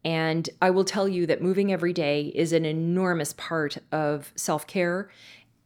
And 0.04 0.50
I 0.60 0.72
will 0.72 0.84
tell 0.84 1.08
you 1.08 1.28
that 1.28 1.44
moving 1.44 1.72
every 1.72 1.94
day 1.94 2.32
is 2.34 2.52
an 2.52 2.66
enormous 2.66 3.34
part 3.34 3.78
of 3.92 4.34
self 4.36 4.66
care. 4.66 5.12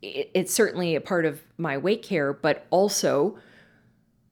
It's 0.02 0.54
certainly 0.54 0.96
a 0.96 1.00
part 1.02 1.26
of 1.26 1.42
my 1.58 1.78
weight 1.78 2.04
care, 2.04 2.34
but 2.34 2.68
also 2.72 3.38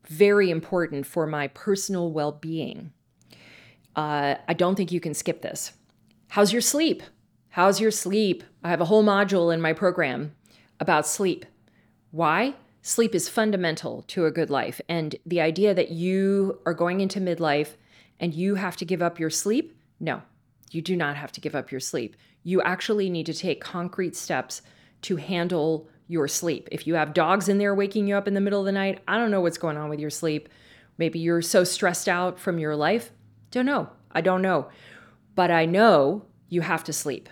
very 0.08 0.50
important 0.50 1.06
for 1.06 1.26
my 1.26 1.48
personal 1.48 2.12
well 2.12 2.34
being. 2.34 2.92
Uh, 3.96 4.36
I 4.50 4.54
don't 4.54 4.76
think 4.76 4.92
you 4.92 5.00
can 5.00 5.14
skip 5.14 5.42
this. 5.42 5.72
How's 6.28 6.52
your 6.52 6.62
sleep? 6.62 7.04
How's 7.48 7.80
your 7.80 7.92
sleep? 7.92 8.44
I 8.66 8.70
have 8.70 8.82
a 8.82 8.86
whole 8.86 9.06
module 9.06 9.54
in 9.54 9.62
my 9.62 9.72
program 9.72 10.36
about 10.80 11.08
sleep. 11.08 11.46
Why? 12.12 12.56
Sleep 12.82 13.16
is 13.16 13.30
fundamental 13.30 14.04
to 14.08 14.26
a 14.26 14.32
good 14.32 14.50
life. 14.50 14.82
And 14.90 15.16
the 15.26 15.42
idea 15.42 15.74
that 15.74 15.92
you 15.92 16.60
are 16.66 16.74
going 16.74 17.02
into 17.02 17.20
midlife 17.20 17.76
and 18.20 18.34
you 18.34 18.56
have 18.56 18.76
to 18.78 18.86
give 18.86 19.02
up 19.02 19.20
your 19.20 19.30
sleep 19.30 19.76
no, 20.04 20.22
you 20.72 20.82
do 20.82 20.98
not 20.98 21.16
have 21.16 21.32
to 21.32 21.42
give 21.42 21.56
up 21.56 21.72
your 21.72 21.80
sleep. 21.80 22.18
You 22.44 22.62
actually 22.62 23.10
need 23.10 23.26
to 23.28 23.34
take 23.34 23.62
concrete 23.62 24.18
steps 24.18 24.62
to 25.04 25.16
handle 25.16 25.88
your 26.08 26.28
sleep. 26.28 26.68
If 26.74 26.86
you 26.86 26.96
have 26.96 27.14
dogs 27.14 27.48
in 27.48 27.58
there 27.58 27.74
waking 27.74 28.08
you 28.08 28.18
up 28.18 28.28
in 28.28 28.34
the 28.34 28.42
middle 28.42 28.60
of 28.60 28.66
the 28.66 28.74
night, 28.74 29.02
I 29.08 29.18
don't 29.18 29.32
know 29.32 29.40
what's 29.40 29.58
going 29.58 29.78
on 29.78 29.90
with 29.90 30.02
your 30.02 30.10
sleep. 30.10 30.50
Maybe 30.98 31.20
you're 31.20 31.42
so 31.42 31.64
stressed 31.64 32.10
out 32.10 32.38
from 32.38 32.60
your 32.60 32.76
life. 32.76 33.12
Don't 33.50 33.66
know. 33.66 33.90
I 34.12 34.20
don't 34.20 34.42
know. 34.42 34.68
But 35.36 35.52
I 35.52 35.66
know 35.66 36.26
you 36.50 36.60
have 36.60 36.84
to 36.84 36.94
sleep. 36.94 37.30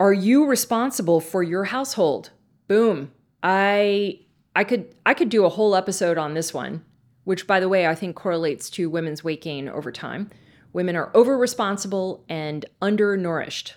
Are 0.00 0.12
you 0.12 0.46
responsible 0.46 1.20
for 1.20 1.42
your 1.42 1.64
household? 1.64 2.30
Boom. 2.68 3.10
I 3.42 4.20
I 4.54 4.64
could 4.64 4.94
I 5.04 5.14
could 5.14 5.28
do 5.28 5.44
a 5.44 5.48
whole 5.48 5.74
episode 5.74 6.18
on 6.18 6.34
this 6.34 6.54
one, 6.54 6.84
which 7.24 7.46
by 7.46 7.58
the 7.58 7.68
way, 7.68 7.86
I 7.86 7.94
think 7.94 8.14
correlates 8.14 8.70
to 8.70 8.88
women's 8.88 9.24
weight 9.24 9.42
gain 9.42 9.68
over 9.68 9.90
time. 9.90 10.30
Women 10.72 10.94
are 10.94 11.10
over 11.14 11.36
responsible 11.36 12.24
and 12.28 12.64
undernourished. 12.80 13.74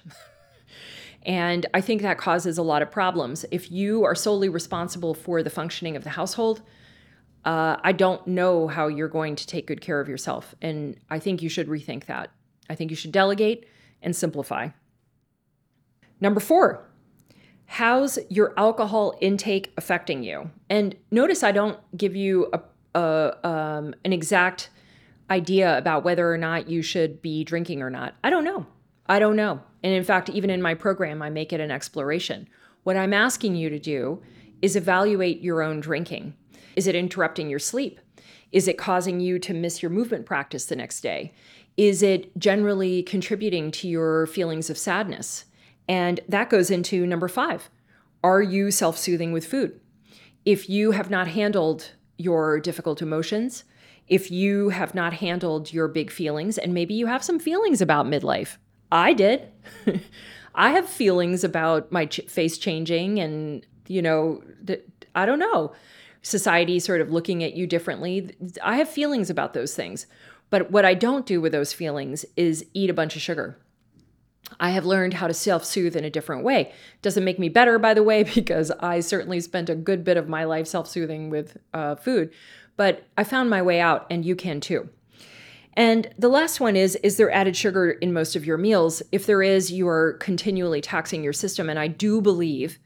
and 1.24 1.66
I 1.74 1.82
think 1.82 2.04
that 2.04 2.20
causes 2.20 2.58
a 2.58 2.64
lot 2.64 2.84
of 2.84 2.92
problems. 2.92 3.46
If 3.50 3.72
you 3.72 4.04
are 4.04 4.16
solely 4.16 4.50
responsible 4.50 5.16
for 5.16 5.42
the 5.42 5.50
functioning 5.50 5.96
of 5.96 6.04
the 6.04 6.12
household, 6.12 6.62
uh, 7.46 7.78
I 7.84 7.94
don't 7.94 8.26
know 8.28 8.68
how 8.68 8.88
you're 8.88 9.08
going 9.08 9.36
to 9.38 9.48
take 9.48 9.66
good 9.66 9.82
care 9.82 10.00
of 10.00 10.08
yourself. 10.08 10.54
And 10.62 10.98
I 11.10 11.18
think 11.18 11.42
you 11.42 11.50
should 11.50 11.68
rethink 11.68 12.06
that. 12.06 12.30
I 12.70 12.76
think 12.76 12.92
you 12.92 12.98
should 12.98 13.12
delegate 13.12 13.66
and 14.02 14.16
simplify. 14.16 14.70
Number 16.22 16.40
four, 16.40 16.88
how's 17.66 18.20
your 18.30 18.54
alcohol 18.56 19.18
intake 19.20 19.74
affecting 19.76 20.24
you? 20.24 20.52
And 20.70 20.96
notice 21.10 21.44
I 21.44 21.52
don't 21.52 21.80
give 21.98 22.16
you 22.16 22.52
a, 22.54 22.62
a 23.00 23.48
um, 23.48 23.96
an 24.06 24.14
exact 24.14 24.70
idea 25.32 25.78
about 25.78 26.04
whether 26.04 26.32
or 26.32 26.38
not 26.38 26.70
you 26.70 26.82
should 26.82 27.22
be 27.22 27.44
drinking 27.44 27.82
or 27.82 27.90
not. 27.90 28.16
I 28.24 28.30
don't 28.30 28.44
know. 28.44 28.68
I 29.08 29.18
don't 29.18 29.36
know. 29.36 29.62
And 29.84 29.94
in 29.94 30.04
fact, 30.04 30.30
even 30.30 30.50
in 30.50 30.62
my 30.62 30.76
program, 30.76 31.22
I 31.22 31.30
make 31.30 31.52
it 31.52 31.60
an 31.60 31.72
exploration. 31.72 32.48
What 32.84 32.98
I'm 32.98 33.14
asking 33.14 33.56
you 33.56 33.70
to 33.70 33.80
do 33.80 34.22
is 34.62 34.76
evaluate 34.76 35.42
your 35.42 35.62
own 35.62 35.80
drinking. 35.80 36.36
Is 36.76 36.86
it 36.86 36.96
interrupting 36.96 37.50
your 37.50 37.60
sleep? 37.60 38.00
Is 38.52 38.68
it 38.68 38.78
causing 38.78 39.20
you 39.20 39.40
to 39.40 39.54
miss 39.54 39.82
your 39.82 39.90
movement 39.90 40.26
practice 40.26 40.66
the 40.66 40.76
next 40.76 41.02
day? 41.02 41.34
Is 41.78 42.04
it 42.04 42.38
generally 42.38 43.02
contributing 43.04 43.72
to 43.72 43.88
your 43.88 44.28
feelings 44.28 44.70
of 44.70 44.78
sadness? 44.78 45.46
And 45.88 46.20
that 46.28 46.50
goes 46.50 46.72
into 46.72 47.06
number 47.06 47.28
five 47.28 47.70
Are 48.24 48.42
you 48.42 48.72
self 48.72 48.98
soothing 48.98 49.32
with 49.32 49.46
food? 49.46 49.80
If 50.46 50.70
you 50.70 50.92
have 50.92 51.10
not 51.10 51.28
handled 51.28 51.92
your 52.18 52.60
difficult 52.60 53.02
emotions, 53.02 53.64
if 54.08 54.32
you 54.32 54.70
have 54.70 54.94
not 54.94 55.14
handled 55.14 55.72
your 55.72 55.88
big 55.88 56.12
feelings, 56.12 56.58
and 56.58 56.74
maybe 56.74 56.94
you 56.94 57.08
have 57.08 57.24
some 57.24 57.40
feelings 57.40 57.82
about 57.82 58.06
midlife. 58.06 58.58
I 58.92 59.14
did. 59.14 59.48
I 60.56 60.72
have 60.72 60.88
feelings 60.88 61.44
about 61.44 61.92
my 61.92 62.06
ch- 62.08 62.28
face 62.28 62.58
changing 62.58 63.20
and, 63.20 63.66
you 63.88 64.02
know, 64.02 64.44
th- 64.68 64.84
I 65.16 65.26
don't 65.26 65.40
know, 65.40 65.74
society 66.22 66.80
sort 66.80 67.02
of 67.02 67.10
looking 67.10 67.44
at 67.44 67.54
you 67.54 67.66
differently. 67.66 68.36
I 68.62 68.76
have 68.76 68.90
feelings 68.90 69.30
about 69.30 69.54
those 69.54 69.76
things. 69.76 70.08
But 70.50 70.72
what 70.72 70.84
I 70.84 70.94
don't 70.94 71.26
do 71.26 71.40
with 71.40 71.54
those 71.54 71.72
feelings 71.72 72.26
is 72.36 72.66
eat 72.74 72.90
a 72.90 72.94
bunch 72.94 73.16
of 73.16 73.22
sugar. 73.22 73.58
I 74.60 74.72
have 74.72 74.86
learned 74.86 75.16
how 75.16 75.28
to 75.28 75.34
self 75.34 75.64
soothe 75.64 75.96
in 75.96 76.04
a 76.04 76.10
different 76.10 76.44
way. 76.44 76.74
Doesn't 77.02 77.24
make 77.24 77.40
me 77.40 77.50
better, 77.50 77.80
by 77.80 77.94
the 77.94 78.04
way, 78.04 78.24
because 78.36 78.72
I 78.72 79.00
certainly 79.00 79.40
spent 79.40 79.70
a 79.70 79.76
good 79.76 80.04
bit 80.04 80.18
of 80.18 80.28
my 80.28 80.44
life 80.44 80.68
self 80.68 80.88
soothing 80.88 81.30
with 81.30 81.58
uh, 81.74 81.96
food 81.96 82.32
but 82.82 83.06
I 83.16 83.24
found 83.24 83.50
my 83.50 83.62
way 83.62 83.80
out, 83.80 84.08
and 84.10 84.26
you 84.26 84.36
can 84.36 84.60
too. 84.60 84.90
And 85.74 86.10
the 86.18 86.30
last 86.30 86.60
one 86.60 86.76
is 86.76 86.96
Is 86.98 87.18
there 87.18 87.32
added 87.32 87.56
sugar 87.56 87.92
in 87.92 88.12
most 88.12 88.36
of 88.36 88.46
your 88.46 88.58
meals? 88.58 89.04
If 89.12 89.26
there 89.26 89.44
is, 89.44 89.72
you 89.72 89.88
are 89.88 90.14
continually 90.14 90.82
taxing 90.82 91.24
your 91.24 91.32
system. 91.32 91.70
And 91.70 91.78
I 91.78 91.88
do 91.88 92.22
believe, 92.22 92.80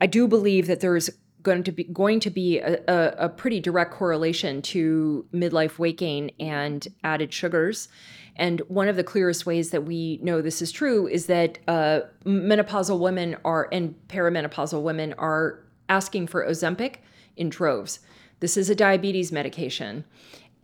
I 0.00 0.06
do 0.06 0.28
believe 0.28 0.66
that 0.68 0.78
there's 0.78 1.10
going 1.42 1.64
to 1.64 1.72
be 1.72 1.82
going 1.84 2.20
to 2.20 2.30
be 2.30 2.60
a, 2.60 2.80
a, 2.86 3.24
a 3.24 3.28
pretty 3.28 3.58
direct 3.58 3.92
correlation 3.92 4.62
to 4.62 5.26
midlife 5.34 5.76
weight 5.76 5.98
gain 5.98 6.30
and 6.38 6.86
added 7.02 7.32
sugars. 7.32 7.88
And 8.36 8.60
one 8.68 8.88
of 8.88 8.96
the 8.96 9.04
clearest 9.04 9.44
ways 9.44 9.70
that 9.70 9.84
we 9.84 10.18
know 10.22 10.40
this 10.40 10.62
is 10.62 10.72
true 10.72 11.06
is 11.06 11.26
that 11.26 11.58
uh, 11.68 12.00
menopausal 12.24 12.98
women 12.98 13.36
are 13.44 13.68
and 13.70 13.94
perimenopausal 14.08 14.82
women 14.82 15.14
are 15.18 15.62
asking 15.88 16.28
for 16.28 16.46
Ozempic 16.46 16.96
in 17.36 17.50
droves. 17.50 18.00
This 18.40 18.56
is 18.56 18.70
a 18.70 18.74
diabetes 18.74 19.30
medication. 19.32 20.04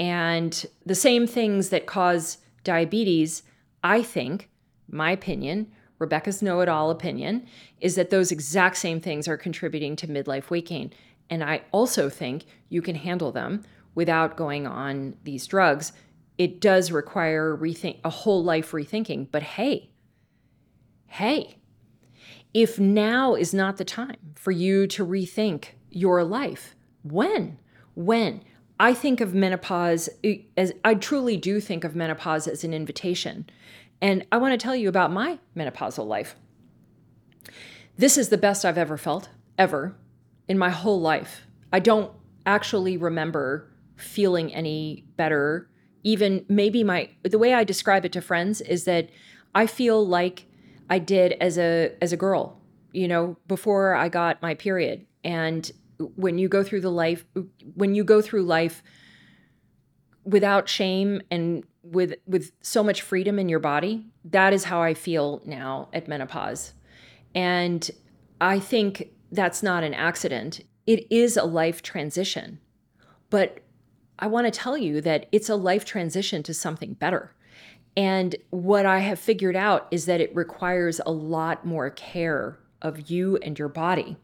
And 0.00 0.66
the 0.86 0.94
same 0.94 1.26
things 1.26 1.68
that 1.68 1.86
cause 1.86 2.38
diabetes, 2.64 3.42
I 3.82 4.02
think, 4.02 4.48
my 4.90 5.10
opinion, 5.10 5.70
Rebecca's 5.98 6.42
know 6.42 6.60
it 6.60 6.68
all 6.68 6.90
opinion, 6.90 7.46
is 7.80 7.96
that 7.96 8.10
those 8.10 8.32
exact 8.32 8.76
same 8.76 9.00
things 9.00 9.28
are 9.28 9.36
contributing 9.36 9.96
to 9.96 10.08
midlife 10.08 10.50
weight 10.50 10.66
gain. 10.66 10.92
And 11.28 11.44
I 11.44 11.62
also 11.72 12.08
think 12.08 12.44
you 12.68 12.80
can 12.80 12.94
handle 12.94 13.32
them 13.32 13.64
without 13.94 14.36
going 14.36 14.66
on 14.66 15.16
these 15.24 15.46
drugs. 15.46 15.92
It 16.38 16.60
does 16.60 16.90
require 16.90 17.56
rethink 17.56 17.98
a 18.04 18.10
whole 18.10 18.42
life 18.42 18.70
rethinking, 18.70 19.28
but 19.30 19.42
hey, 19.42 19.90
hey, 21.06 21.58
if 22.54 22.78
now 22.78 23.34
is 23.34 23.52
not 23.52 23.76
the 23.76 23.84
time 23.84 24.34
for 24.36 24.52
you 24.52 24.86
to 24.86 25.04
rethink 25.04 25.70
your 25.90 26.24
life, 26.24 26.74
when? 27.02 27.58
When 27.94 28.42
I 28.80 28.94
think 28.94 29.20
of 29.20 29.34
menopause 29.34 30.08
eh, 30.22 30.38
as 30.56 30.72
I 30.84 30.94
truly 30.94 31.36
do 31.36 31.60
think 31.60 31.84
of 31.84 31.96
menopause 31.96 32.46
as 32.46 32.64
an 32.64 32.72
invitation. 32.72 33.48
And 34.00 34.24
I 34.30 34.36
want 34.36 34.52
to 34.52 34.62
tell 34.62 34.76
you 34.76 34.88
about 34.88 35.12
my 35.12 35.38
menopausal 35.56 36.06
life. 36.06 36.36
This 37.96 38.16
is 38.16 38.28
the 38.28 38.38
best 38.38 38.64
I've 38.64 38.78
ever 38.78 38.96
felt, 38.96 39.28
ever, 39.58 39.96
in 40.46 40.56
my 40.56 40.70
whole 40.70 41.00
life. 41.00 41.46
I 41.72 41.80
don't 41.80 42.12
actually 42.46 42.96
remember 42.96 43.68
feeling 43.96 44.54
any 44.54 45.04
better. 45.16 45.68
Even 46.04 46.44
maybe 46.48 46.84
my 46.84 47.10
the 47.22 47.38
way 47.38 47.54
I 47.54 47.64
describe 47.64 48.04
it 48.04 48.12
to 48.12 48.20
friends 48.20 48.60
is 48.60 48.84
that 48.84 49.10
I 49.54 49.66
feel 49.66 50.06
like 50.06 50.46
I 50.90 50.98
did 50.98 51.32
as 51.32 51.58
a 51.58 51.92
as 52.00 52.12
a 52.12 52.16
girl, 52.16 52.60
you 52.92 53.08
know, 53.08 53.36
before 53.46 53.94
I 53.94 54.08
got 54.08 54.40
my 54.42 54.54
period. 54.54 55.06
And 55.24 55.70
when 56.14 56.38
you 56.38 56.48
go 56.48 56.62
through 56.62 56.80
the 56.80 56.90
life 56.90 57.24
when 57.74 57.94
you 57.94 58.04
go 58.04 58.22
through 58.22 58.42
life 58.44 58.82
without 60.24 60.68
shame 60.68 61.22
and 61.30 61.64
with 61.82 62.14
with 62.26 62.52
so 62.60 62.82
much 62.82 63.02
freedom 63.02 63.38
in 63.38 63.48
your 63.48 63.58
body. 63.58 64.06
That 64.24 64.52
is 64.52 64.64
how 64.64 64.82
I 64.82 64.94
feel 64.94 65.42
now 65.44 65.88
at 65.92 66.08
menopause. 66.08 66.74
And 67.34 67.90
I 68.40 68.58
think 68.58 69.10
that's 69.32 69.62
not 69.62 69.84
an 69.84 69.94
accident. 69.94 70.60
It 70.86 71.10
is 71.10 71.36
a 71.36 71.44
life 71.44 71.82
transition. 71.82 72.60
But 73.30 73.60
I 74.18 74.26
want 74.26 74.46
to 74.46 74.50
tell 74.50 74.76
you 74.76 75.00
that 75.02 75.26
it's 75.32 75.48
a 75.48 75.54
life 75.54 75.84
transition 75.84 76.42
to 76.44 76.54
something 76.54 76.94
better. 76.94 77.34
And 77.96 78.36
what 78.50 78.86
I 78.86 79.00
have 79.00 79.18
figured 79.18 79.56
out 79.56 79.88
is 79.90 80.06
that 80.06 80.20
it 80.20 80.34
requires 80.34 81.00
a 81.04 81.10
lot 81.10 81.64
more 81.64 81.90
care 81.90 82.58
of 82.82 83.10
you 83.10 83.36
and 83.38 83.58
your 83.58 83.68
body. 83.68 84.16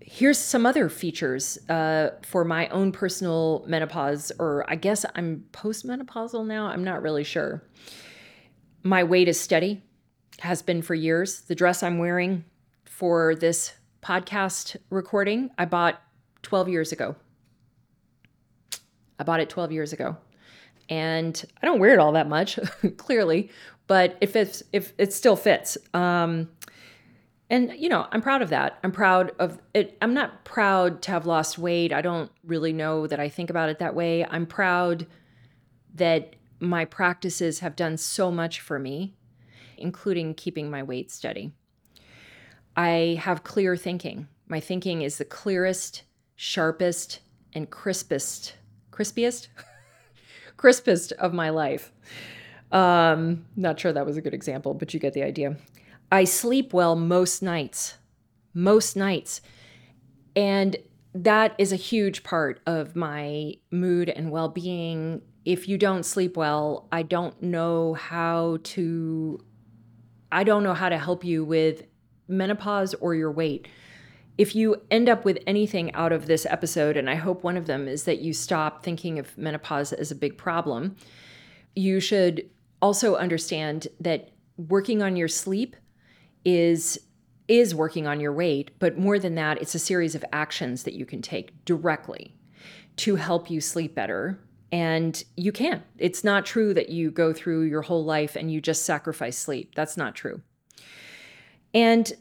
Here's 0.00 0.38
some 0.38 0.64
other 0.64 0.88
features 0.88 1.58
uh, 1.68 2.10
for 2.22 2.44
my 2.44 2.68
own 2.68 2.92
personal 2.92 3.64
menopause, 3.66 4.32
or 4.38 4.64
I 4.70 4.76
guess 4.76 5.04
I'm 5.14 5.44
postmenopausal 5.52 6.46
now. 6.46 6.66
I'm 6.66 6.84
not 6.84 7.02
really 7.02 7.24
sure. 7.24 7.64
My 8.82 9.02
weight 9.02 9.28
is 9.28 9.38
steady, 9.38 9.82
has 10.38 10.62
been 10.62 10.80
for 10.80 10.94
years. 10.94 11.40
The 11.42 11.54
dress 11.54 11.82
I'm 11.82 11.98
wearing 11.98 12.44
for 12.84 13.34
this 13.34 13.74
podcast 14.00 14.76
recording, 14.90 15.50
I 15.58 15.64
bought 15.64 16.00
12 16.42 16.68
years 16.68 16.92
ago. 16.92 17.16
I 19.18 19.24
bought 19.24 19.40
it 19.40 19.48
12 19.48 19.72
years 19.72 19.92
ago. 19.92 20.16
And 20.88 21.44
I 21.62 21.66
don't 21.66 21.80
wear 21.80 21.92
it 21.92 21.98
all 21.98 22.12
that 22.12 22.28
much, 22.28 22.58
clearly, 22.96 23.50
but 23.86 24.16
if 24.20 24.36
it's 24.36 24.62
if 24.72 24.92
it 24.98 25.12
still 25.12 25.36
fits. 25.36 25.76
Um, 25.94 26.48
and 27.50 27.72
you 27.76 27.88
know, 27.88 28.06
I'm 28.10 28.22
proud 28.22 28.42
of 28.42 28.50
that. 28.50 28.78
I'm 28.82 28.92
proud 28.92 29.32
of 29.38 29.58
it. 29.74 29.96
I'm 30.00 30.14
not 30.14 30.44
proud 30.44 31.02
to 31.02 31.10
have 31.12 31.26
lost 31.26 31.58
weight. 31.58 31.92
I 31.92 32.02
don't 32.02 32.30
really 32.44 32.72
know 32.72 33.06
that 33.06 33.20
I 33.20 33.28
think 33.28 33.50
about 33.50 33.68
it 33.68 33.78
that 33.78 33.94
way. 33.94 34.24
I'm 34.24 34.46
proud 34.46 35.06
that 35.94 36.36
my 36.60 36.84
practices 36.84 37.60
have 37.60 37.76
done 37.76 37.96
so 37.96 38.30
much 38.30 38.60
for 38.60 38.78
me, 38.78 39.14
including 39.76 40.34
keeping 40.34 40.70
my 40.70 40.82
weight 40.82 41.10
steady. 41.10 41.52
I 42.76 43.18
have 43.22 43.44
clear 43.44 43.76
thinking. 43.76 44.28
My 44.48 44.60
thinking 44.60 45.02
is 45.02 45.18
the 45.18 45.24
clearest, 45.24 46.02
sharpest, 46.34 47.20
and 47.52 47.70
crispest 47.70 48.54
crispiest, 48.96 49.48
crispest 50.56 51.12
of 51.12 51.32
my 51.32 51.50
life. 51.50 51.92
Um, 52.72 53.46
not 53.54 53.78
sure 53.78 53.92
that 53.92 54.06
was 54.06 54.16
a 54.16 54.22
good 54.22 54.34
example, 54.34 54.74
but 54.74 54.94
you 54.94 55.00
get 55.00 55.12
the 55.12 55.22
idea. 55.22 55.56
I 56.10 56.24
sleep 56.24 56.72
well 56.72 56.96
most 56.96 57.42
nights, 57.42 57.94
most 58.54 58.96
nights. 58.96 59.40
And 60.34 60.76
that 61.14 61.54
is 61.58 61.72
a 61.72 61.76
huge 61.76 62.22
part 62.22 62.60
of 62.66 62.94
my 62.94 63.54
mood 63.70 64.08
and 64.08 64.30
well 64.30 64.48
being. 64.48 65.22
If 65.44 65.68
you 65.68 65.78
don't 65.78 66.04
sleep 66.04 66.36
well, 66.36 66.88
I 66.92 67.02
don't 67.02 67.40
know 67.42 67.94
how 67.94 68.58
to. 68.62 69.40
I 70.30 70.42
don't 70.42 70.64
know 70.64 70.74
how 70.74 70.88
to 70.88 70.98
help 70.98 71.24
you 71.24 71.44
with 71.44 71.84
menopause 72.28 72.94
or 72.94 73.14
your 73.14 73.30
weight 73.30 73.68
if 74.38 74.54
you 74.54 74.82
end 74.90 75.08
up 75.08 75.24
with 75.24 75.38
anything 75.46 75.92
out 75.94 76.12
of 76.12 76.26
this 76.26 76.46
episode, 76.46 76.96
and 76.96 77.08
I 77.08 77.14
hope 77.14 77.42
one 77.42 77.56
of 77.56 77.66
them 77.66 77.88
is 77.88 78.04
that 78.04 78.20
you 78.20 78.32
stop 78.32 78.82
thinking 78.82 79.18
of 79.18 79.36
menopause 79.38 79.92
as 79.92 80.10
a 80.10 80.14
big 80.14 80.36
problem, 80.36 80.96
you 81.74 82.00
should 82.00 82.48
also 82.82 83.16
understand 83.16 83.88
that 84.00 84.30
working 84.56 85.02
on 85.02 85.16
your 85.16 85.28
sleep 85.28 85.76
is 86.44 86.98
is 87.48 87.74
working 87.74 88.08
on 88.08 88.18
your 88.18 88.32
weight, 88.32 88.72
but 88.80 88.98
more 88.98 89.20
than 89.20 89.36
that, 89.36 89.62
it's 89.62 89.74
a 89.74 89.78
series 89.78 90.16
of 90.16 90.24
actions 90.32 90.82
that 90.82 90.94
you 90.94 91.06
can 91.06 91.22
take 91.22 91.64
directly 91.64 92.34
to 92.96 93.14
help 93.14 93.48
you 93.48 93.60
sleep 93.60 93.94
better. 93.94 94.40
And 94.72 95.22
you 95.36 95.52
can. 95.52 95.84
It's 95.96 96.24
not 96.24 96.44
true 96.44 96.74
that 96.74 96.88
you 96.88 97.12
go 97.12 97.32
through 97.32 97.62
your 97.62 97.82
whole 97.82 98.04
life 98.04 98.34
and 98.34 98.50
you 98.50 98.60
just 98.60 98.84
sacrifice 98.84 99.38
sleep. 99.38 99.76
That's 99.76 99.96
not 99.96 100.16
true. 100.16 100.40
And 101.72 102.12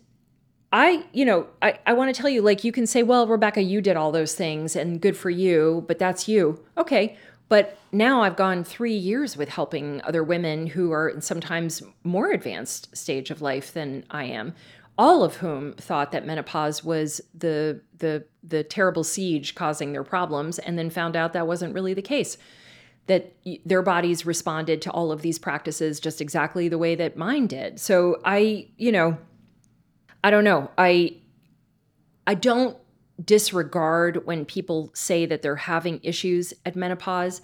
I, 0.76 1.06
you 1.14 1.24
know, 1.24 1.48
I, 1.62 1.80
I 1.86 1.94
want 1.94 2.14
to 2.14 2.22
tell 2.22 2.30
you, 2.30 2.42
like, 2.42 2.66
you 2.66 2.74
can 2.74 2.86
say, 2.86 3.02
well, 3.02 3.28
Rebecca, 3.28 3.62
you 3.62 3.80
did 3.80 3.96
all 3.96 4.12
those 4.12 4.36
things 4.36 4.76
and 4.76 5.00
good 5.00 5.16
for 5.16 5.30
you, 5.30 5.86
but 5.88 6.00
that's 6.00 6.28
you. 6.28 6.62
Okay. 6.78 7.16
But 7.48 7.78
now 7.94 8.24
I've 8.24 8.36
gone 8.36 8.66
three 8.66 8.94
years 8.94 9.38
with 9.38 9.48
helping 9.48 10.02
other 10.04 10.22
women 10.22 10.68
who 10.68 10.92
are 10.92 11.08
in 11.08 11.22
sometimes 11.22 11.82
more 12.04 12.30
advanced 12.30 12.96
stage 12.98 13.32
of 13.32 13.42
life 13.42 13.72
than 13.72 14.04
I 14.12 14.26
am, 14.26 14.54
all 14.98 15.24
of 15.24 15.38
whom 15.38 15.76
thought 15.76 16.12
that 16.12 16.26
menopause 16.26 16.84
was 16.84 17.22
the 17.34 17.80
the 18.00 18.26
the 18.44 18.64
terrible 18.64 19.06
siege 19.06 19.56
causing 19.56 19.94
their 19.94 20.04
problems, 20.04 20.60
and 20.60 20.78
then 20.78 20.90
found 20.90 21.16
out 21.16 21.32
that 21.34 21.48
wasn't 21.48 21.74
really 21.74 21.94
the 21.94 22.02
case. 22.02 22.38
That 23.08 23.32
their 23.64 23.82
bodies 23.82 24.26
responded 24.26 24.82
to 24.82 24.92
all 24.92 25.14
of 25.14 25.22
these 25.22 25.40
practices 25.40 26.02
just 26.02 26.20
exactly 26.20 26.68
the 26.68 26.78
way 26.78 26.96
that 26.96 27.16
mine 27.16 27.48
did. 27.48 27.80
So 27.80 28.20
I, 28.26 28.68
you 28.76 28.92
know, 28.92 29.18
I 30.26 30.32
don't 30.32 30.44
know. 30.44 30.72
I 30.76 31.18
I 32.26 32.34
don't 32.34 32.76
disregard 33.24 34.26
when 34.26 34.44
people 34.44 34.90
say 34.96 35.28
that 35.28 35.44
they're 35.44 35.56
having 35.56 36.00
issues 36.02 36.52
at 36.66 36.76
menopause. 36.76 37.44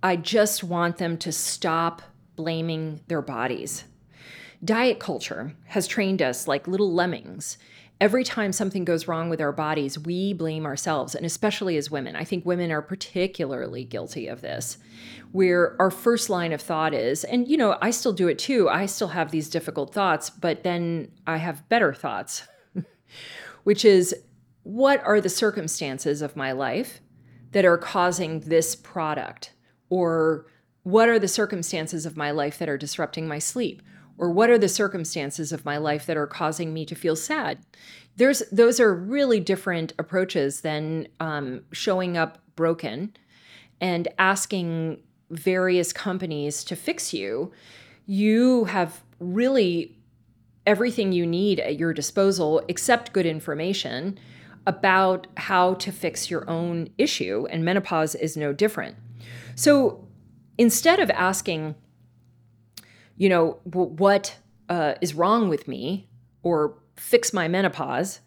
I 0.00 0.14
just 0.14 0.62
want 0.62 0.98
them 0.98 1.18
to 1.18 1.32
stop 1.32 2.02
blaming 2.36 3.00
their 3.08 3.20
bodies. 3.20 3.82
Diet 4.64 5.00
culture 5.00 5.56
has 5.66 5.88
trained 5.88 6.22
us 6.22 6.46
like 6.46 6.68
little 6.68 6.94
lemmings 6.94 7.58
every 8.00 8.24
time 8.24 8.52
something 8.52 8.84
goes 8.84 9.08
wrong 9.08 9.28
with 9.28 9.40
our 9.40 9.52
bodies, 9.52 9.98
we 9.98 10.32
blame 10.32 10.66
ourselves, 10.66 11.14
and 11.14 11.26
especially 11.26 11.76
as 11.76 11.90
women. 11.90 12.14
I 12.16 12.24
think 12.24 12.46
women 12.46 12.70
are 12.70 12.82
particularly 12.82 13.84
guilty 13.84 14.28
of 14.28 14.40
this, 14.40 14.78
where 15.32 15.80
our 15.80 15.90
first 15.90 16.30
line 16.30 16.52
of 16.52 16.60
thought 16.60 16.94
is, 16.94 17.24
and 17.24 17.48
you 17.48 17.56
know, 17.56 17.76
I 17.80 17.90
still 17.90 18.12
do 18.12 18.28
it 18.28 18.38
too. 18.38 18.68
I 18.68 18.86
still 18.86 19.08
have 19.08 19.30
these 19.30 19.50
difficult 19.50 19.92
thoughts, 19.92 20.30
but 20.30 20.62
then 20.62 21.10
I 21.26 21.38
have 21.38 21.68
better 21.68 21.92
thoughts, 21.92 22.42
which 23.64 23.84
is, 23.84 24.14
what 24.62 25.02
are 25.04 25.20
the 25.20 25.28
circumstances 25.28 26.22
of 26.22 26.36
my 26.36 26.52
life 26.52 27.00
that 27.52 27.64
are 27.64 27.78
causing 27.78 28.40
this 28.40 28.76
product? 28.76 29.54
Or 29.90 30.46
what 30.82 31.08
are 31.08 31.18
the 31.18 31.28
circumstances 31.28 32.04
of 32.04 32.16
my 32.16 32.30
life 32.30 32.58
that 32.58 32.68
are 32.68 32.76
disrupting 32.76 33.26
my 33.26 33.38
sleep? 33.38 33.82
Or 34.18 34.30
what 34.30 34.50
are 34.50 34.58
the 34.58 34.68
circumstances 34.68 35.52
of 35.52 35.64
my 35.64 35.76
life 35.76 36.04
that 36.06 36.16
are 36.16 36.26
causing 36.26 36.74
me 36.74 36.84
to 36.84 36.94
feel 36.94 37.16
sad? 37.16 37.58
There's 38.16 38.42
those 38.50 38.80
are 38.80 38.94
really 38.94 39.40
different 39.40 39.92
approaches 39.98 40.60
than 40.60 41.08
um, 41.20 41.62
showing 41.72 42.16
up 42.16 42.38
broken 42.56 43.16
and 43.80 44.08
asking 44.18 45.00
various 45.30 45.92
companies 45.92 46.64
to 46.64 46.74
fix 46.74 47.14
you. 47.14 47.52
You 48.06 48.64
have 48.64 49.02
really 49.20 49.96
everything 50.66 51.12
you 51.12 51.26
need 51.26 51.60
at 51.60 51.78
your 51.78 51.94
disposal 51.94 52.62
except 52.68 53.12
good 53.12 53.24
information 53.24 54.18
about 54.66 55.26
how 55.38 55.74
to 55.74 55.90
fix 55.90 56.30
your 56.30 56.48
own 56.50 56.90
issue 56.98 57.46
and 57.50 57.64
menopause 57.64 58.14
is 58.14 58.36
no 58.36 58.52
different. 58.52 58.96
So 59.54 60.06
instead 60.58 61.00
of 61.00 61.08
asking 61.10 61.74
you 63.18 63.28
know, 63.28 63.58
what 63.64 64.36
uh, 64.68 64.94
is 65.00 65.14
wrong 65.14 65.48
with 65.48 65.68
me 65.68 66.08
or 66.42 66.78
fix 66.96 67.32
my 67.32 67.48
menopause, 67.48 68.20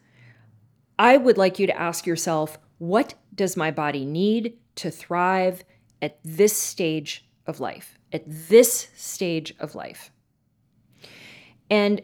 I 0.98 1.16
would 1.16 1.38
like 1.38 1.58
you 1.58 1.66
to 1.66 1.76
ask 1.76 2.06
yourself, 2.06 2.58
what 2.78 3.14
does 3.34 3.56
my 3.56 3.70
body 3.70 4.04
need 4.04 4.58
to 4.76 4.90
thrive 4.90 5.64
at 6.00 6.18
this 6.22 6.56
stage 6.56 7.24
of 7.46 7.58
life? 7.58 7.98
At 8.12 8.24
this 8.26 8.88
stage 8.94 9.54
of 9.58 9.74
life. 9.74 10.10
And 11.70 12.02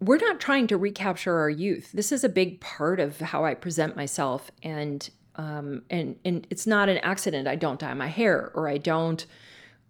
we're 0.00 0.18
not 0.18 0.40
trying 0.40 0.68
to 0.68 0.76
recapture 0.76 1.36
our 1.38 1.50
youth. 1.50 1.90
This 1.92 2.12
is 2.12 2.22
a 2.22 2.28
big 2.28 2.60
part 2.60 3.00
of 3.00 3.18
how 3.18 3.44
I 3.44 3.54
present 3.54 3.96
myself, 3.96 4.50
and 4.62 5.08
um, 5.36 5.82
and 5.90 6.16
and 6.24 6.46
it's 6.50 6.66
not 6.66 6.88
an 6.88 6.98
accident. 6.98 7.48
I 7.48 7.56
don't 7.56 7.80
dye 7.80 7.94
my 7.94 8.08
hair, 8.08 8.52
or 8.54 8.68
I 8.68 8.78
don't 8.78 9.24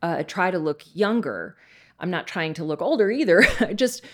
uh, 0.01 0.23
try 0.23 0.51
to 0.51 0.59
look 0.59 0.83
younger. 0.95 1.57
I'm 2.05 2.11
not 2.11 2.27
trying 2.27 2.53
to 2.55 2.65
look 2.65 2.83
older 2.83 3.11
either. 3.11 3.47
I 3.61 3.73
just 3.73 4.05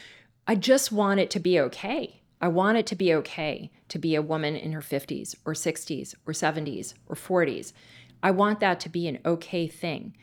I 0.47 0.55
just 0.55 0.93
want 0.93 1.19
it 1.19 1.29
to 1.31 1.41
be 1.41 1.59
okay. 1.59 2.23
I 2.41 2.47
want 2.47 2.79
it 2.79 2.87
to 2.87 2.95
be 2.95 3.13
okay 3.15 3.73
to 3.89 3.99
be 3.99 4.15
a 4.15 4.23
woman 4.23 4.55
in 4.55 4.71
her 4.71 4.81
50s 4.81 5.35
or 5.45 5.55
60s 5.55 6.15
or 6.25 6.33
70s 6.33 6.95
or 7.09 7.17
40s. 7.17 7.73
I 8.23 8.31
want 8.31 8.61
that 8.61 8.79
to 8.81 8.89
be 8.89 9.09
an 9.09 9.19
okay 9.27 9.67
thing. 9.67 10.17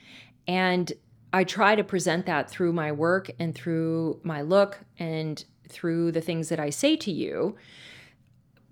And 0.48 0.94
I 1.34 1.44
try 1.44 1.76
to 1.76 1.84
present 1.84 2.26
that 2.26 2.50
through 2.50 2.72
my 2.72 2.94
work 2.94 3.32
and 3.38 3.54
through 3.54 4.22
my 4.24 4.42
look 4.44 4.80
and 4.98 5.44
through 5.68 6.14
the 6.14 6.22
things 6.22 6.48
that 6.48 6.62
I 6.62 6.70
say 6.70 6.96
to 6.96 7.12
you 7.12 7.58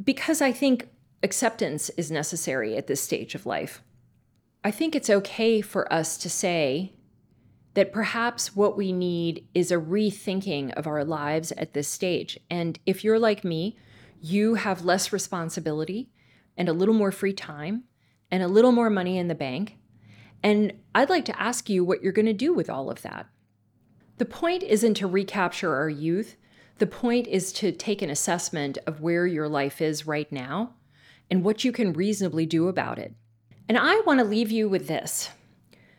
because 0.02 0.42
I 0.42 0.54
think 0.54 0.88
acceptance 1.22 1.90
is 1.98 2.12
necessary 2.12 2.78
at 2.78 2.88
this 2.88 3.02
stage 3.02 3.36
of 3.36 3.46
life. 3.46 3.82
I 4.64 4.72
think 4.72 4.96
it's 4.96 5.10
okay 5.10 5.60
for 5.60 5.92
us 5.92 6.18
to 6.20 6.30
say 6.30 6.95
that 7.76 7.94
perhaps 7.94 8.56
what 8.56 8.76
we 8.76 8.92
need 8.92 9.48
is 9.54 9.72
a 9.72 9.76
rethinking 9.76 10.74
of 10.74 10.88
our 10.88 11.04
lives 11.04 11.52
at 11.54 11.74
this 11.74 11.88
stage. 11.88 12.40
And 12.50 12.80
if 12.86 13.04
you're 13.04 13.20
like 13.20 13.44
me, 13.44 13.78
you 14.22 14.56
have 14.56 14.86
less 14.86 15.14
responsibility 15.14 16.10
and 16.58 16.68
a 16.68 16.74
little 16.74 16.96
more 16.96 17.12
free 17.12 17.34
time 17.34 17.84
and 18.32 18.42
a 18.42 18.48
little 18.48 18.72
more 18.72 18.90
money 18.90 19.18
in 19.18 19.28
the 19.28 19.36
bank. 19.36 19.78
And 20.42 20.74
I'd 20.94 21.10
like 21.10 21.26
to 21.26 21.40
ask 21.40 21.70
you 21.70 21.84
what 21.84 22.02
you're 22.02 22.14
going 22.14 22.26
to 22.26 22.34
do 22.34 22.54
with 22.54 22.70
all 22.70 22.90
of 22.90 23.02
that. 23.02 23.28
The 24.18 24.26
point 24.26 24.64
isn't 24.64 24.94
to 24.96 25.08
recapture 25.08 25.76
our 25.76 25.90
youth. 25.90 26.38
The 26.78 26.88
point 26.88 27.28
is 27.28 27.52
to 27.54 27.74
take 27.74 28.02
an 28.02 28.10
assessment 28.10 28.78
of 28.88 29.02
where 29.02 29.28
your 29.28 29.50
life 29.50 29.82
is 29.82 30.08
right 30.08 30.32
now 30.32 30.76
and 31.30 31.44
what 31.44 31.66
you 31.66 31.74
can 31.74 31.92
reasonably 31.92 32.46
do 32.46 32.70
about 32.70 33.00
it. 33.00 33.14
And 33.68 33.78
I 33.78 34.00
want 34.02 34.20
to 34.20 34.26
leave 34.26 34.52
you 34.52 34.70
with 34.70 34.88
this. 34.88 35.30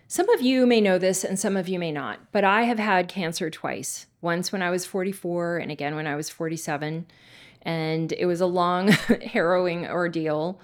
Some 0.08 0.28
of 0.28 0.40
you 0.40 0.66
may 0.66 0.80
know 0.80 0.98
this 0.98 1.24
and 1.24 1.38
some 1.38 1.56
of 1.56 1.68
you 1.68 1.80
may 1.80 1.90
not, 1.90 2.20
but 2.30 2.44
I 2.44 2.62
have 2.62 2.78
had 2.78 3.08
cancer 3.08 3.50
twice 3.50 4.06
once 4.20 4.52
when 4.52 4.62
I 4.62 4.70
was 4.70 4.86
44 4.86 5.58
and 5.58 5.72
again 5.72 5.96
when 5.96 6.06
I 6.06 6.14
was 6.14 6.30
47. 6.30 7.06
And 7.62 8.12
it 8.12 8.26
was 8.26 8.40
a 8.40 8.46
long, 8.46 8.88
harrowing 9.24 9.84
ordeal. 9.86 10.60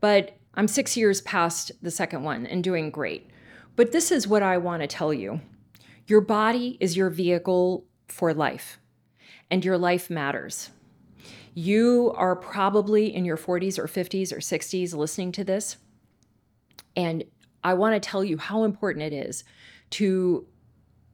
But 0.00 0.38
I'm 0.54 0.66
six 0.66 0.96
years 0.96 1.20
past 1.20 1.72
the 1.82 1.90
second 1.90 2.22
one 2.22 2.46
and 2.46 2.64
doing 2.64 2.90
great. 2.90 3.28
But 3.76 3.92
this 3.92 4.10
is 4.10 4.26
what 4.26 4.42
I 4.42 4.56
want 4.56 4.80
to 4.80 4.86
tell 4.86 5.12
you 5.12 5.40
your 6.06 6.22
body 6.22 6.78
is 6.80 6.96
your 6.96 7.10
vehicle 7.10 7.84
for 8.06 8.32
life, 8.32 8.78
and 9.50 9.64
your 9.64 9.76
life 9.76 10.08
matters. 10.08 10.70
You 11.52 12.12
are 12.14 12.36
probably 12.36 13.14
in 13.14 13.24
your 13.24 13.36
40s 13.36 13.76
or 13.76 13.88
50s 13.88 14.32
or 14.32 14.36
60s 14.36 14.94
listening 14.94 15.32
to 15.32 15.42
this. 15.42 15.78
And 16.94 17.24
I 17.64 17.74
want 17.74 17.94
to 17.94 18.08
tell 18.08 18.24
you 18.24 18.38
how 18.38 18.64
important 18.64 19.04
it 19.04 19.12
is 19.12 19.44
to 19.90 20.46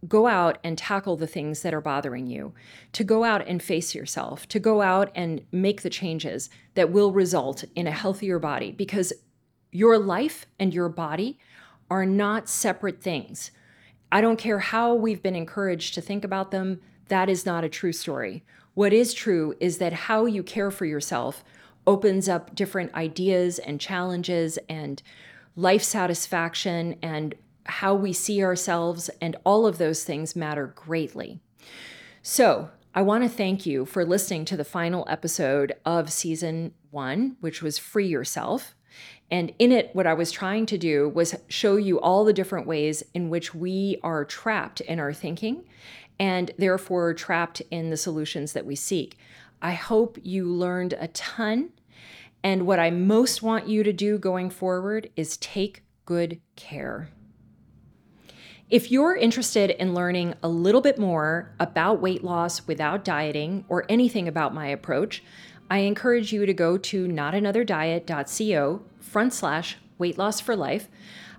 go 0.08 0.26
out 0.26 0.58
and 0.64 0.76
tackle 0.76 1.16
the 1.16 1.26
things 1.26 1.62
that 1.62 1.72
are 1.72 1.80
bothering 1.80 2.26
you, 2.26 2.52
to 2.92 3.04
go 3.04 3.22
out 3.22 3.46
and 3.46 3.62
face 3.62 3.94
yourself, 3.94 4.48
to 4.48 4.58
go 4.58 4.82
out 4.82 5.10
and 5.14 5.42
make 5.52 5.82
the 5.82 5.90
changes 5.90 6.50
that 6.74 6.90
will 6.90 7.12
result 7.12 7.64
in 7.76 7.86
a 7.86 7.92
healthier 7.92 8.38
body 8.38 8.72
because 8.72 9.12
your 9.70 9.98
life 9.98 10.46
and 10.58 10.74
your 10.74 10.88
body 10.88 11.38
are 11.90 12.04
not 12.04 12.48
separate 12.48 13.00
things. 13.00 13.52
I 14.10 14.20
don't 14.20 14.38
care 14.38 14.58
how 14.58 14.94
we've 14.94 15.22
been 15.22 15.36
encouraged 15.36 15.94
to 15.94 16.00
think 16.00 16.24
about 16.24 16.50
them, 16.50 16.80
that 17.08 17.28
is 17.28 17.46
not 17.46 17.64
a 17.64 17.68
true 17.68 17.92
story. 17.92 18.44
What 18.74 18.92
is 18.92 19.14
true 19.14 19.54
is 19.60 19.78
that 19.78 19.92
how 19.92 20.24
you 20.24 20.42
care 20.42 20.70
for 20.70 20.86
yourself 20.86 21.44
opens 21.86 22.28
up 22.28 22.54
different 22.54 22.94
ideas 22.94 23.58
and 23.58 23.80
challenges 23.80 24.58
and 24.68 25.02
life 25.56 25.82
satisfaction 25.82 26.96
and 27.02 27.34
how 27.64 27.94
we 27.94 28.12
see 28.12 28.42
ourselves, 28.42 29.08
and 29.20 29.36
all 29.44 29.66
of 29.66 29.78
those 29.78 30.04
things 30.04 30.34
matter 30.34 30.66
greatly. 30.74 31.40
So, 32.22 32.70
I 32.94 33.00
want 33.00 33.24
to 33.24 33.30
thank 33.30 33.64
you 33.64 33.86
for 33.86 34.04
listening 34.04 34.44
to 34.46 34.56
the 34.56 34.64
final 34.64 35.06
episode 35.08 35.72
of 35.86 36.12
season 36.12 36.74
one, 36.90 37.36
which 37.40 37.62
was 37.62 37.78
Free 37.78 38.06
Yourself. 38.06 38.74
And 39.30 39.54
in 39.58 39.72
it, 39.72 39.94
what 39.94 40.06
I 40.06 40.12
was 40.12 40.30
trying 40.30 40.66
to 40.66 40.76
do 40.76 41.08
was 41.08 41.34
show 41.48 41.76
you 41.76 41.98
all 41.98 42.24
the 42.24 42.34
different 42.34 42.66
ways 42.66 43.02
in 43.14 43.30
which 43.30 43.54
we 43.54 43.98
are 44.02 44.26
trapped 44.26 44.82
in 44.82 45.00
our 45.00 45.14
thinking 45.14 45.64
and 46.20 46.50
therefore 46.58 47.14
trapped 47.14 47.62
in 47.70 47.88
the 47.88 47.96
solutions 47.96 48.52
that 48.52 48.66
we 48.66 48.76
seek. 48.76 49.16
I 49.62 49.72
hope 49.72 50.18
you 50.22 50.46
learned 50.46 50.94
a 51.00 51.08
ton. 51.08 51.70
And 52.44 52.66
what 52.66 52.78
I 52.78 52.90
most 52.90 53.42
want 53.42 53.68
you 53.68 53.82
to 53.82 53.92
do 53.92 54.18
going 54.18 54.50
forward 54.50 55.10
is 55.16 55.36
take 55.36 55.82
good 56.04 56.40
care. 56.56 57.10
If 58.68 58.90
you're 58.90 59.14
interested 59.14 59.70
in 59.70 59.94
learning 59.94 60.34
a 60.42 60.48
little 60.48 60.80
bit 60.80 60.98
more 60.98 61.54
about 61.60 62.00
weight 62.00 62.24
loss 62.24 62.66
without 62.66 63.04
dieting 63.04 63.66
or 63.68 63.84
anything 63.88 64.26
about 64.26 64.54
my 64.54 64.66
approach, 64.66 65.22
I 65.70 65.80
encourage 65.80 66.32
you 66.32 66.46
to 66.46 66.54
go 66.54 66.78
to 66.78 67.06
notanotherdiet.co 67.06 68.82
front 68.98 69.34
slash 69.34 69.76
weight 69.98 70.16
loss 70.18 70.40
for 70.40 70.56
life. 70.56 70.88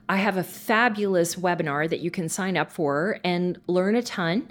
I 0.08 0.18
have 0.18 0.38
a 0.38 0.44
fabulous 0.44 1.36
webinar 1.36 1.90
that 1.90 2.02
you 2.02 2.12
can 2.12 2.30
sign 2.30 2.56
up 2.56 2.72
for 2.72 3.20
and 3.24 3.60
learn 3.68 3.96
a 3.96 4.04
ton 4.04 4.50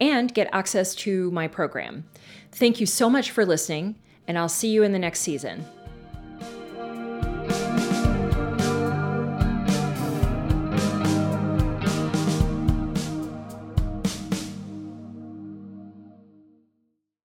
and 0.00 0.34
get 0.34 0.48
access 0.52 0.94
to 0.96 1.30
my 1.30 1.46
program. 1.46 2.04
Thank 2.50 2.80
you 2.80 2.86
so 2.86 3.08
much 3.08 3.30
for 3.30 3.46
listening, 3.46 3.96
and 4.26 4.38
I'll 4.38 4.48
see 4.48 4.68
you 4.68 4.82
in 4.82 4.92
the 4.92 4.98
next 4.98 5.20
season. 5.20 5.64